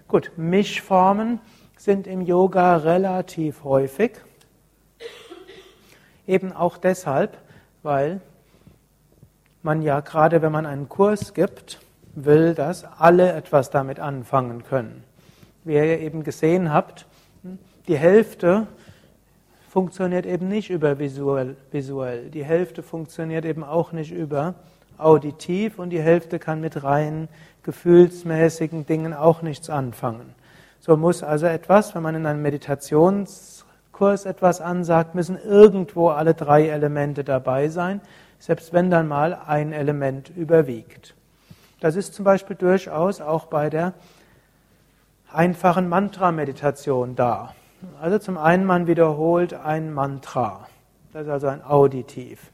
Gut, 0.09 0.33
Mischformen 0.37 1.41
sind 1.77 2.07
im 2.07 2.21
Yoga 2.21 2.77
relativ 2.77 3.65
häufig. 3.65 4.13
Eben 6.27 6.53
auch 6.53 6.77
deshalb, 6.77 7.39
weil 7.83 8.21
man 9.63 9.83
ja 9.83 10.01
gerade, 10.01 10.43
wenn 10.43 10.53
man 10.53 10.67
einen 10.67 10.89
Kurs 10.89 11.35
gibt, 11.35 11.81
will, 12.15 12.55
dass 12.55 12.85
alle 12.85 13.33
etwas 13.33 13.71
damit 13.71 14.01
anfangen 14.01 14.65
können. 14.65 15.05
Wie 15.65 15.75
ihr 15.75 16.01
eben 16.01 16.25
gesehen 16.25 16.73
habt, 16.73 17.07
die 17.89 17.97
Hälfte 17.97 18.67
funktioniert 19.69 20.27
eben 20.27 20.49
nicht 20.49 20.71
über 20.71 20.99
visuell, 20.99 21.57
visuell. 21.71 22.31
Die 22.31 22.45
Hälfte 22.45 22.83
funktioniert 22.83 23.45
eben 23.45 23.65
auch 23.65 23.93
nicht 23.93 24.13
über 24.13 24.55
auditiv 24.99 25.79
und 25.79 25.91
die 25.91 26.03
Hälfte 26.03 26.39
kann 26.39 26.61
mit 26.61 26.85
rein 26.85 27.29
gefühlsmäßigen 27.63 28.87
Dingen 28.87 29.15
auch 29.15 29.43
nichts 29.43 29.71
anfangen. 29.71 30.35
So 30.81 30.97
muss 30.97 31.23
also 31.23 31.47
etwas, 31.47 31.95
wenn 31.95 32.03
man 32.03 32.17
in 32.17 32.27
einem 32.27 32.43
Meditationskurs 32.43 34.27
etwas 34.27 34.61
ansagt, 34.61 35.15
müssen 35.15 35.39
irgendwo 35.39 36.09
alle 36.09 36.35
drei 36.35 36.69
Elemente 36.69 37.25
dabei 37.25 37.69
sein, 37.69 38.01
selbst 38.43 38.73
wenn 38.73 38.91
dann 38.91 39.07
mal 39.07 39.39
ein 39.47 39.73
Element 39.73 40.29
überwiegt. 40.29 41.15
Das 41.79 41.95
ist 41.95 42.13
zum 42.13 42.25
Beispiel 42.25 42.57
durchaus 42.57 43.21
auch 43.21 43.47
bei 43.47 43.71
der 43.71 43.93
einfachen 45.33 45.89
Mantra-Meditation 45.89 47.15
da. 47.15 47.55
Also 48.01 48.19
zum 48.19 48.37
einen, 48.37 48.65
man 48.65 48.89
wiederholt 48.89 49.55
ein 49.55 49.93
Mantra. 49.93 50.67
Das 51.13 51.23
ist 51.23 51.29
also 51.29 51.47
ein 51.47 51.65
Auditiv. 51.65 52.51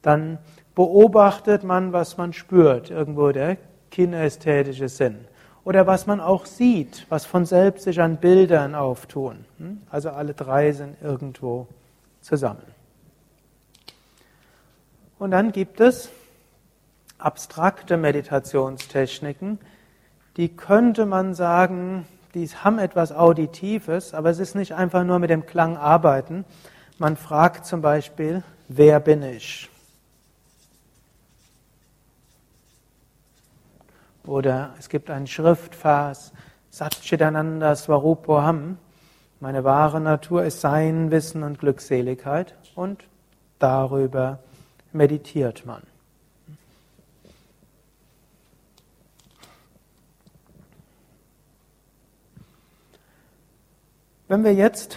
Dann 0.00 0.38
beobachtet 0.76 1.64
man, 1.64 1.92
was 1.92 2.16
man 2.16 2.32
spürt, 2.32 2.90
irgendwo 2.90 3.32
der 3.32 3.56
kinästhetische 3.90 4.88
Sinn. 4.88 5.24
Oder 5.64 5.88
was 5.88 6.06
man 6.06 6.20
auch 6.20 6.46
sieht, 6.46 7.04
was 7.08 7.26
von 7.26 7.46
selbst 7.46 7.82
sich 7.82 8.00
an 8.00 8.18
Bildern 8.18 8.76
auftun. 8.76 9.44
Hm? 9.58 9.80
Also 9.90 10.10
alle 10.10 10.34
drei 10.34 10.70
sind 10.70 11.02
irgendwo 11.02 11.66
zusammen. 12.20 12.71
Und 15.22 15.30
dann 15.30 15.52
gibt 15.52 15.78
es 15.78 16.10
abstrakte 17.16 17.96
Meditationstechniken, 17.96 19.60
die 20.36 20.48
könnte 20.48 21.06
man 21.06 21.36
sagen, 21.36 22.08
die 22.34 22.48
haben 22.48 22.80
etwas 22.80 23.12
Auditives, 23.12 24.14
aber 24.14 24.30
es 24.30 24.40
ist 24.40 24.56
nicht 24.56 24.74
einfach 24.74 25.04
nur 25.04 25.20
mit 25.20 25.30
dem 25.30 25.46
Klang 25.46 25.76
arbeiten. 25.76 26.44
Man 26.98 27.16
fragt 27.16 27.66
zum 27.66 27.82
Beispiel, 27.82 28.42
wer 28.66 28.98
bin 28.98 29.22
ich? 29.22 29.70
Oder 34.26 34.74
es 34.80 34.88
gibt 34.88 35.08
einen 35.08 35.28
Schriftvers, 35.28 36.32
Satchitananda 36.70 37.76
Swarupoham. 37.76 38.76
Meine 39.38 39.62
wahre 39.62 40.00
Natur 40.00 40.42
ist 40.42 40.60
Sein, 40.60 41.12
Wissen 41.12 41.44
und 41.44 41.60
Glückseligkeit. 41.60 42.56
Und 42.74 43.04
darüber 43.60 44.40
meditiert 44.92 45.64
man. 45.66 45.82
Wenn 54.28 54.44
wir 54.44 54.54
jetzt, 54.54 54.96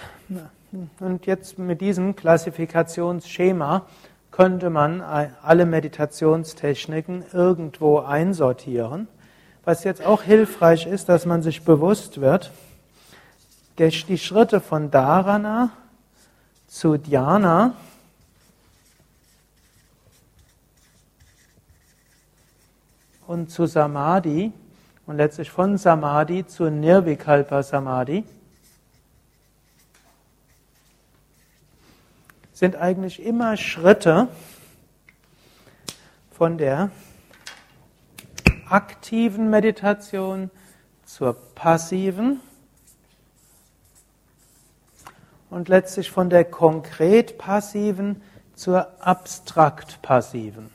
und 1.00 1.26
jetzt 1.26 1.60
mit 1.60 1.82
diesem 1.82 2.16
Klassifikationsschema 2.16 3.86
könnte 4.32 4.70
man 4.70 5.02
alle 5.02 5.66
Meditationstechniken 5.66 7.24
irgendwo 7.34 8.00
einsortieren. 8.00 9.08
Was 9.64 9.84
jetzt 9.84 10.06
auch 10.06 10.22
hilfreich 10.22 10.86
ist, 10.86 11.10
dass 11.10 11.26
man 11.26 11.42
sich 11.42 11.64
bewusst 11.64 12.22
wird, 12.22 12.52
die 13.80 14.18
Schritte 14.18 14.62
von 14.62 14.92
Dharana 14.92 15.72
zu 16.68 16.98
Dhyana 16.98 17.76
und 23.28 23.50
zu 23.50 23.66
Samadhi 23.66 24.52
und 25.06 25.18
letztlich 25.18 25.50
von 25.50 25.78
Samadhi 25.78 26.46
zu 26.46 26.70
Nirvikalpa 26.70 27.64
Samadhi 27.64 28.24
sind 32.54 32.76
eigentlich 32.76 33.22
immer 33.22 33.58
Schritte 33.58 34.28
von 36.32 36.58
der 36.58 36.90
aktiven 38.70 39.50
Meditation 39.50 40.50
zur 41.06 41.34
passiven 41.34 42.40
und 45.50 45.70
letztlich 45.70 46.10
von 46.12 46.30
der 46.30 46.46
konkret 46.46 47.38
passiven 47.38 48.22
zur 48.56 49.06
abstrakt 49.06 50.02
passiven. 50.02 50.75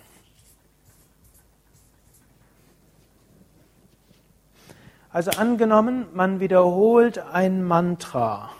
Also 5.12 5.32
angenommen, 5.32 6.06
man 6.14 6.38
wiederholt 6.38 7.18
ein 7.32 7.64
Mantra 7.64 8.50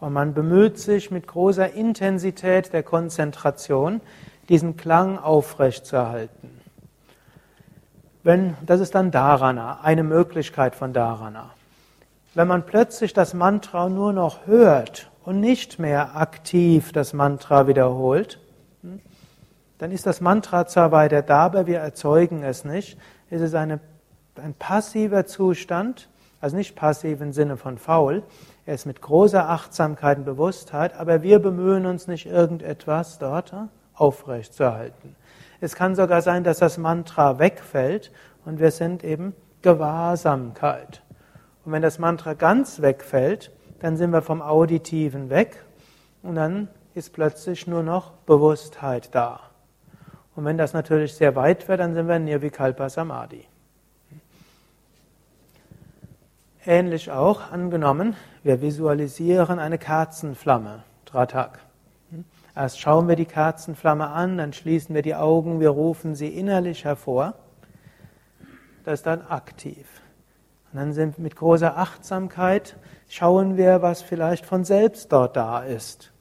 und 0.00 0.12
man 0.12 0.34
bemüht 0.34 0.78
sich 0.78 1.10
mit 1.10 1.26
großer 1.26 1.72
Intensität 1.72 2.74
der 2.74 2.82
Konzentration, 2.82 4.02
diesen 4.50 4.76
Klang 4.76 5.18
aufrechtzuerhalten. 5.18 6.60
Wenn, 8.22 8.54
das 8.66 8.80
ist 8.80 8.94
dann 8.94 9.10
Dharana, 9.12 9.80
eine 9.82 10.02
Möglichkeit 10.02 10.74
von 10.74 10.92
Dharana. 10.92 11.50
Wenn 12.34 12.48
man 12.48 12.66
plötzlich 12.66 13.14
das 13.14 13.32
Mantra 13.32 13.88
nur 13.88 14.12
noch 14.12 14.46
hört 14.46 15.10
und 15.24 15.40
nicht 15.40 15.78
mehr 15.78 16.16
aktiv 16.16 16.92
das 16.92 17.14
Mantra 17.14 17.66
wiederholt, 17.66 18.40
hm, 18.82 19.00
dann 19.78 19.90
ist 19.90 20.04
das 20.04 20.20
Mantra 20.20 20.66
zwar 20.66 20.92
weiter 20.92 21.22
da, 21.22 21.44
aber 21.44 21.66
wir 21.66 21.78
erzeugen 21.78 22.42
es 22.42 22.66
nicht. 22.66 22.98
Es 23.30 23.40
ist 23.40 23.54
eine, 23.54 23.80
ein 24.38 24.54
passiver 24.54 25.26
Zustand, 25.26 26.08
also 26.40 26.56
nicht 26.56 26.76
passiv 26.76 27.20
im 27.20 27.32
Sinne 27.32 27.56
von 27.56 27.78
faul, 27.78 28.22
er 28.66 28.74
ist 28.74 28.86
mit 28.86 29.02
großer 29.02 29.48
Achtsamkeit 29.48 30.18
und 30.18 30.24
Bewusstheit, 30.24 30.98
aber 30.98 31.22
wir 31.22 31.38
bemühen 31.38 31.86
uns 31.86 32.06
nicht 32.06 32.26
irgendetwas 32.26 33.18
dort 33.18 33.52
äh, 33.52 33.66
aufrechtzuerhalten. 33.94 35.16
Es 35.60 35.74
kann 35.74 35.94
sogar 35.94 36.22
sein, 36.22 36.44
dass 36.44 36.58
das 36.58 36.78
Mantra 36.78 37.38
wegfällt 37.38 38.10
und 38.44 38.58
wir 38.58 38.70
sind 38.70 39.04
eben 39.04 39.34
Gewahrsamkeit. 39.62 41.02
Und 41.64 41.72
wenn 41.72 41.82
das 41.82 41.98
Mantra 41.98 42.34
ganz 42.34 42.82
wegfällt, 42.82 43.50
dann 43.80 43.96
sind 43.96 44.10
wir 44.10 44.22
vom 44.22 44.42
Auditiven 44.42 45.30
weg 45.30 45.62
und 46.22 46.34
dann 46.34 46.68
ist 46.94 47.12
plötzlich 47.12 47.66
nur 47.66 47.82
noch 47.82 48.12
Bewusstheit 48.26 49.14
da. 49.14 49.40
Und 50.36 50.44
wenn 50.44 50.58
das 50.58 50.72
natürlich 50.72 51.14
sehr 51.14 51.36
weit 51.36 51.68
wird, 51.68 51.80
dann 51.80 51.94
sind 51.94 52.08
wir 52.08 52.18
Nirvikalpa 52.18 52.88
Samadhi. 52.88 53.46
Ähnlich 56.66 57.10
auch 57.10 57.52
angenommen, 57.52 58.16
wir 58.42 58.62
visualisieren 58.62 59.58
eine 59.58 59.76
Kerzenflamme, 59.76 60.82
Dratak. 61.04 61.58
Erst 62.56 62.80
schauen 62.80 63.06
wir 63.06 63.16
die 63.16 63.26
Kerzenflamme 63.26 64.08
an, 64.08 64.38
dann 64.38 64.54
schließen 64.54 64.94
wir 64.94 65.02
die 65.02 65.14
Augen, 65.14 65.60
wir 65.60 65.68
rufen 65.68 66.14
sie 66.14 66.28
innerlich 66.28 66.86
hervor. 66.86 67.34
Das 68.84 69.00
ist 69.00 69.06
dann 69.06 69.26
aktiv. 69.26 69.86
Und 70.72 70.78
dann 70.78 70.92
sind 70.94 71.18
mit 71.18 71.36
großer 71.36 71.76
Achtsamkeit 71.76 72.76
schauen 73.08 73.58
wir, 73.58 73.82
was 73.82 74.00
vielleicht 74.00 74.46
von 74.46 74.64
selbst 74.64 75.12
dort 75.12 75.36
da 75.36 75.62
ist. 75.62 76.12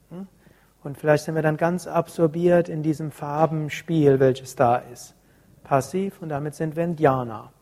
Und 0.83 0.97
vielleicht 0.97 1.23
sind 1.23 1.35
wir 1.35 1.41
dann 1.41 1.55
ganz 1.55 1.87
absorbiert 1.87 2.67
in 2.67 2.83
diesem 2.83 3.11
Farbenspiel, 3.11 4.19
welches 4.19 4.57
da 4.57 4.75
ist. 4.75 5.15
Passiv 5.63 6.21
und 6.21 6.27
damit 6.27 6.55
sind 6.55 6.75
wir 6.75 6.83
in 6.83 6.97
Dhyana. 6.97 7.52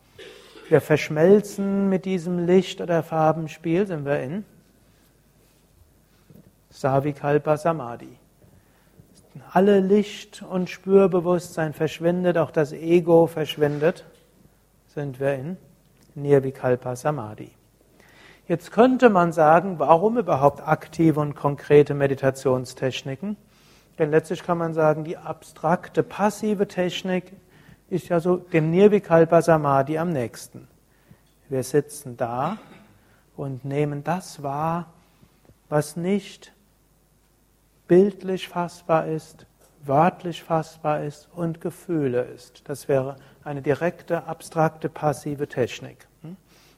Wir 0.68 0.80
verschmelzen 0.80 1.88
mit 1.88 2.04
diesem 2.04 2.46
Licht- 2.46 2.80
oder 2.80 3.02
Farbenspiel, 3.02 3.86
sind 3.86 4.04
wir 4.04 4.20
in 4.20 4.44
Savikalpa 6.70 7.56
Samadhi. 7.56 8.18
Alle 9.52 9.80
Licht- 9.80 10.42
und 10.42 10.70
Spürbewusstsein 10.70 11.72
verschwindet, 11.72 12.38
auch 12.38 12.50
das 12.50 12.72
Ego 12.72 13.26
verschwindet, 13.26 14.04
sind 14.86 15.20
wir 15.20 15.34
in 15.34 15.56
Nirvikalpa 16.14 16.96
Samadhi. 16.96 17.50
Jetzt 18.48 18.72
könnte 18.72 19.08
man 19.08 19.32
sagen, 19.32 19.78
warum 19.78 20.18
überhaupt 20.18 20.66
aktive 20.66 21.20
und 21.20 21.34
konkrete 21.34 21.94
Meditationstechniken? 21.94 23.36
Denn 23.98 24.10
letztlich 24.10 24.42
kann 24.42 24.58
man 24.58 24.74
sagen, 24.74 25.04
die 25.04 25.16
abstrakte, 25.16 26.02
passive 26.02 26.66
Technik 26.66 27.32
ist 27.92 28.08
ja 28.08 28.20
so 28.20 28.38
dem 28.38 28.70
Nirvikalpa 28.70 29.42
Samadhi 29.42 29.98
am 29.98 30.14
nächsten. 30.14 30.66
Wir 31.50 31.62
sitzen 31.62 32.16
da 32.16 32.56
und 33.36 33.66
nehmen 33.66 34.02
das 34.02 34.42
wahr, 34.42 34.86
was 35.68 35.94
nicht 35.94 36.54
bildlich 37.88 38.48
fassbar 38.48 39.06
ist, 39.06 39.44
wörtlich 39.84 40.42
fassbar 40.42 41.02
ist 41.02 41.28
und 41.34 41.60
Gefühle 41.60 42.22
ist. 42.22 42.66
Das 42.66 42.88
wäre 42.88 43.16
eine 43.44 43.60
direkte, 43.60 44.24
abstrakte, 44.24 44.88
passive 44.88 45.46
Technik. 45.46 46.06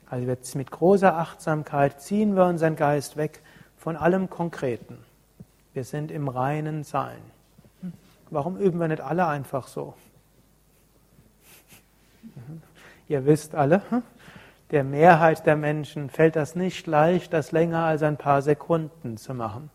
Also 0.09 0.27
mit 0.57 0.69
großer 0.69 1.15
Achtsamkeit 1.15 2.01
ziehen 2.01 2.35
wir 2.35 2.45
unseren 2.45 2.75
Geist 2.75 3.15
weg 3.15 3.41
von 3.77 3.95
allem 3.95 4.29
Konkreten. 4.29 4.97
Wir 5.73 5.85
sind 5.85 6.11
im 6.11 6.27
reinen 6.27 6.83
Sein. 6.83 7.21
Warum 8.29 8.57
üben 8.57 8.79
wir 8.79 8.89
nicht 8.89 9.01
alle 9.01 9.27
einfach 9.27 9.67
so? 9.67 9.93
Ihr 13.07 13.25
wisst 13.25 13.55
alle, 13.55 13.81
der 14.71 14.83
Mehrheit 14.83 15.45
der 15.45 15.55
Menschen 15.55 16.09
fällt 16.09 16.35
das 16.35 16.55
nicht 16.55 16.87
leicht, 16.87 17.33
das 17.33 17.51
länger 17.51 17.83
als 17.83 18.01
ein 18.01 18.17
paar 18.17 18.41
Sekunden 18.41 19.17
zu 19.17 19.33
machen. 19.33 19.69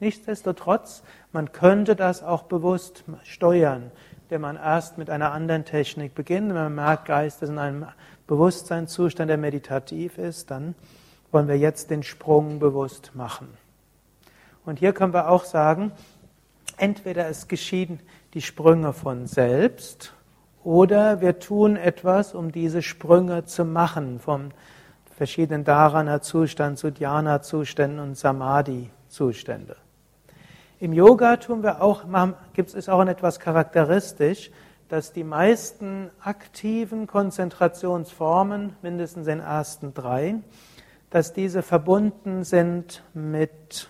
Nichtsdestotrotz, 0.00 1.02
man 1.32 1.50
könnte 1.50 1.96
das 1.96 2.22
auch 2.22 2.44
bewusst 2.44 3.04
steuern, 3.24 3.90
wenn 4.28 4.40
man 4.40 4.56
erst 4.56 4.96
mit 4.96 5.10
einer 5.10 5.32
anderen 5.32 5.64
Technik 5.64 6.14
beginnt. 6.14 6.48
Wenn 6.48 6.54
man 6.54 6.74
merkt, 6.74 7.06
Geist 7.06 7.42
ist 7.42 7.48
in 7.48 7.58
einem 7.58 7.86
Bewusstseinszustand, 8.28 9.28
der 9.28 9.38
meditativ 9.38 10.18
ist, 10.18 10.50
dann 10.50 10.76
wollen 11.32 11.48
wir 11.48 11.58
jetzt 11.58 11.90
den 11.90 12.02
Sprung 12.02 12.60
bewusst 12.60 13.12
machen. 13.14 13.48
Und 14.64 14.78
hier 14.78 14.92
können 14.92 15.14
wir 15.14 15.30
auch 15.30 15.44
sagen, 15.44 15.92
entweder 16.76 17.26
es 17.26 17.48
geschehen 17.48 18.00
die 18.34 18.42
Sprünge 18.42 18.92
von 18.92 19.26
selbst 19.26 20.14
oder 20.68 21.22
wir 21.22 21.38
tun 21.38 21.76
etwas, 21.76 22.34
um 22.34 22.52
diese 22.52 22.82
Sprünge 22.82 23.46
zu 23.46 23.64
machen, 23.64 24.20
vom 24.20 24.50
verschiedenen 25.16 25.64
Dharana-Zustand 25.64 26.76
zu 26.76 26.92
Dhyana-Zuständen 26.92 27.98
und 27.98 28.18
Samadhi-Zustände. 28.18 29.76
Im 30.78 30.92
Yoga 30.92 31.38
tun 31.38 31.62
wir 31.62 31.80
auch, 31.80 32.04
gibt 32.52 32.74
es 32.74 32.86
auch 32.90 33.02
etwas 33.06 33.40
charakteristisch, 33.40 34.50
dass 34.90 35.14
die 35.14 35.24
meisten 35.24 36.10
aktiven 36.20 37.06
Konzentrationsformen, 37.06 38.76
mindestens 38.82 39.24
den 39.24 39.40
ersten 39.40 39.94
drei, 39.94 40.34
dass 41.08 41.32
diese 41.32 41.62
verbunden 41.62 42.44
sind 42.44 43.02
mit 43.14 43.88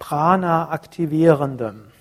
Prana-aktivierendem. 0.00 1.91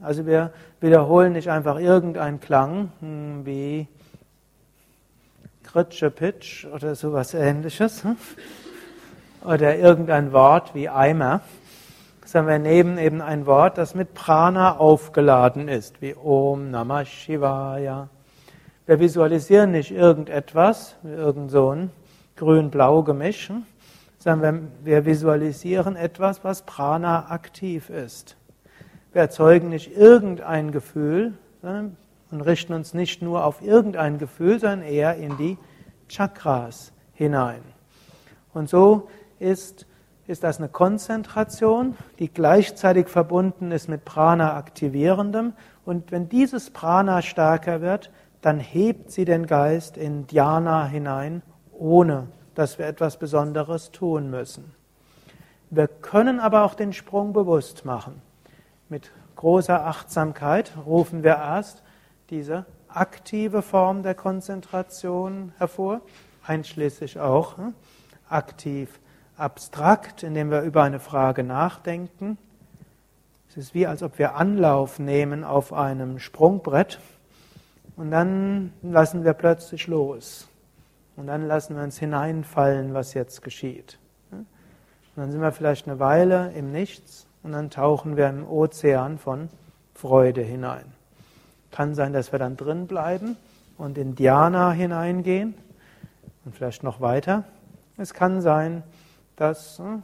Also 0.00 0.26
wir 0.26 0.52
wiederholen 0.80 1.32
nicht 1.34 1.50
einfach 1.50 1.78
irgendeinen 1.78 2.40
Klang 2.40 2.92
hm, 3.00 3.44
wie 3.44 3.88
Kritsche 5.64 6.10
Pitch 6.10 6.64
oder 6.66 6.94
sowas 6.94 7.34
ähnliches 7.34 8.02
hm, 8.04 8.16
oder 9.44 9.76
irgendein 9.76 10.32
Wort 10.32 10.74
wie 10.74 10.88
Eimer, 10.88 11.42
sondern 12.24 12.64
wir 12.64 12.70
nehmen 12.70 12.98
eben 12.98 13.20
ein 13.20 13.44
Wort, 13.44 13.76
das 13.76 13.94
mit 13.94 14.14
Prana 14.14 14.76
aufgeladen 14.78 15.68
ist, 15.68 16.00
wie 16.00 16.14
Om 16.14 16.70
Namah 16.70 17.04
Shivaya. 17.04 18.08
Wir 18.86 18.98
visualisieren 18.98 19.72
nicht 19.72 19.90
irgendetwas, 19.90 20.96
irgend 21.04 21.50
so 21.50 21.70
ein 21.70 21.90
grün-blau 22.36 23.02
Gemisch, 23.02 23.50
hm, 23.50 23.64
sondern 24.18 24.72
wir 24.82 25.04
visualisieren 25.04 25.96
etwas, 25.96 26.42
was 26.44 26.62
Prana 26.62 27.30
aktiv 27.30 27.90
ist. 27.90 28.36
Wir 29.16 29.22
erzeugen 29.22 29.70
nicht 29.70 29.96
irgendein 29.96 30.72
Gefühl 30.72 31.38
und 31.62 32.40
richten 32.42 32.74
uns 32.74 32.92
nicht 32.92 33.22
nur 33.22 33.46
auf 33.46 33.62
irgendein 33.62 34.18
Gefühl, 34.18 34.60
sondern 34.60 34.82
eher 34.82 35.16
in 35.16 35.38
die 35.38 35.56
Chakras 36.06 36.92
hinein. 37.14 37.62
Und 38.52 38.68
so 38.68 39.08
ist, 39.38 39.86
ist 40.26 40.44
das 40.44 40.58
eine 40.58 40.68
Konzentration, 40.68 41.96
die 42.18 42.28
gleichzeitig 42.28 43.08
verbunden 43.08 43.72
ist 43.72 43.88
mit 43.88 44.04
Prana 44.04 44.54
aktivierendem. 44.54 45.54
Und 45.86 46.12
wenn 46.12 46.28
dieses 46.28 46.68
Prana 46.68 47.22
stärker 47.22 47.80
wird, 47.80 48.10
dann 48.42 48.60
hebt 48.60 49.10
sie 49.10 49.24
den 49.24 49.46
Geist 49.46 49.96
in 49.96 50.26
Dhyana 50.26 50.84
hinein, 50.84 51.40
ohne 51.72 52.26
dass 52.54 52.78
wir 52.78 52.84
etwas 52.84 53.16
Besonderes 53.18 53.92
tun 53.92 54.28
müssen. 54.28 54.74
Wir 55.70 55.88
können 55.88 56.38
aber 56.38 56.64
auch 56.64 56.74
den 56.74 56.92
Sprung 56.92 57.32
bewusst 57.32 57.86
machen. 57.86 58.20
Mit 58.88 59.10
großer 59.34 59.84
Achtsamkeit 59.84 60.72
rufen 60.86 61.24
wir 61.24 61.32
erst 61.36 61.82
diese 62.30 62.66
aktive 62.88 63.62
Form 63.62 64.04
der 64.04 64.14
Konzentration 64.14 65.52
hervor, 65.58 66.02
einschließlich 66.46 67.18
auch 67.18 67.56
hm, 67.56 67.74
aktiv 68.28 69.00
abstrakt, 69.36 70.22
indem 70.22 70.50
wir 70.50 70.62
über 70.62 70.84
eine 70.84 71.00
Frage 71.00 71.42
nachdenken. 71.42 72.38
Es 73.48 73.56
ist 73.56 73.74
wie, 73.74 73.88
als 73.88 74.04
ob 74.04 74.20
wir 74.20 74.36
Anlauf 74.36 75.00
nehmen 75.00 75.42
auf 75.42 75.72
einem 75.72 76.20
Sprungbrett 76.20 77.00
und 77.96 78.12
dann 78.12 78.72
lassen 78.82 79.24
wir 79.24 79.32
plötzlich 79.32 79.88
los. 79.88 80.48
Und 81.16 81.26
dann 81.26 81.48
lassen 81.48 81.74
wir 81.74 81.82
uns 81.82 81.98
hineinfallen, 81.98 82.94
was 82.94 83.14
jetzt 83.14 83.42
geschieht. 83.42 83.98
Und 84.30 84.46
dann 85.16 85.32
sind 85.32 85.40
wir 85.40 85.50
vielleicht 85.50 85.88
eine 85.88 85.98
Weile 85.98 86.52
im 86.52 86.70
Nichts 86.70 87.25
und 87.46 87.52
dann 87.52 87.70
tauchen 87.70 88.16
wir 88.16 88.28
im 88.28 88.44
Ozean 88.44 89.18
von 89.18 89.48
Freude 89.94 90.42
hinein. 90.42 90.84
Kann 91.70 91.94
sein, 91.94 92.12
dass 92.12 92.32
wir 92.32 92.40
dann 92.40 92.56
drin 92.56 92.88
bleiben 92.88 93.36
und 93.78 93.98
in 93.98 94.16
Dhyana 94.16 94.72
hineingehen 94.72 95.54
und 96.44 96.56
vielleicht 96.56 96.82
noch 96.82 97.00
weiter. 97.00 97.44
Es 97.98 98.14
kann 98.14 98.40
sein, 98.40 98.82
dass 99.36 99.78
hm, 99.78 100.02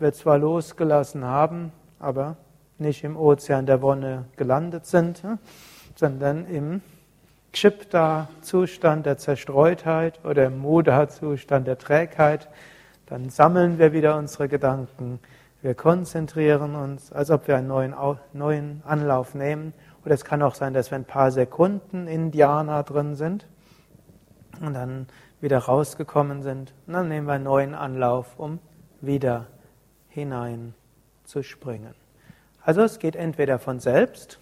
wir 0.00 0.12
zwar 0.12 0.38
losgelassen 0.38 1.22
haben, 1.22 1.70
aber 2.00 2.36
nicht 2.78 3.04
im 3.04 3.16
Ozean 3.16 3.64
der 3.64 3.80
Wonne 3.80 4.24
gelandet 4.36 4.86
sind, 4.86 5.22
hm, 5.22 5.38
sondern 5.94 6.46
im 6.46 6.80
Chipta-Zustand 7.52 9.06
der 9.06 9.18
Zerstreutheit 9.18 10.18
oder 10.24 10.46
im 10.46 10.58
Muda-Zustand 10.58 11.68
der 11.68 11.78
Trägheit. 11.78 12.48
Dann 13.06 13.30
sammeln 13.30 13.78
wir 13.78 13.92
wieder 13.92 14.16
unsere 14.16 14.48
Gedanken 14.48 15.20
wir 15.64 15.74
konzentrieren 15.74 16.74
uns, 16.74 17.10
als 17.10 17.30
ob 17.30 17.48
wir 17.48 17.56
einen 17.56 17.68
neuen, 18.34 18.82
Anlauf 18.84 19.34
nehmen. 19.34 19.72
Oder 20.04 20.12
es 20.12 20.22
kann 20.22 20.42
auch 20.42 20.54
sein, 20.54 20.74
dass 20.74 20.90
wir 20.90 20.96
ein 20.96 21.06
paar 21.06 21.30
Sekunden 21.30 22.06
in 22.06 22.30
Dhyana 22.30 22.82
drin 22.82 23.14
sind 23.14 23.46
und 24.60 24.74
dann 24.74 25.06
wieder 25.40 25.56
rausgekommen 25.56 26.42
sind. 26.42 26.74
Und 26.86 26.92
dann 26.92 27.08
nehmen 27.08 27.26
wir 27.26 27.32
einen 27.32 27.44
neuen 27.44 27.74
Anlauf, 27.74 28.38
um 28.38 28.58
wieder 29.00 29.46
hinein 30.10 30.74
zu 31.24 31.42
springen. 31.42 31.94
Also 32.60 32.82
es 32.82 32.98
geht 32.98 33.16
entweder 33.16 33.58
von 33.58 33.80
selbst 33.80 34.38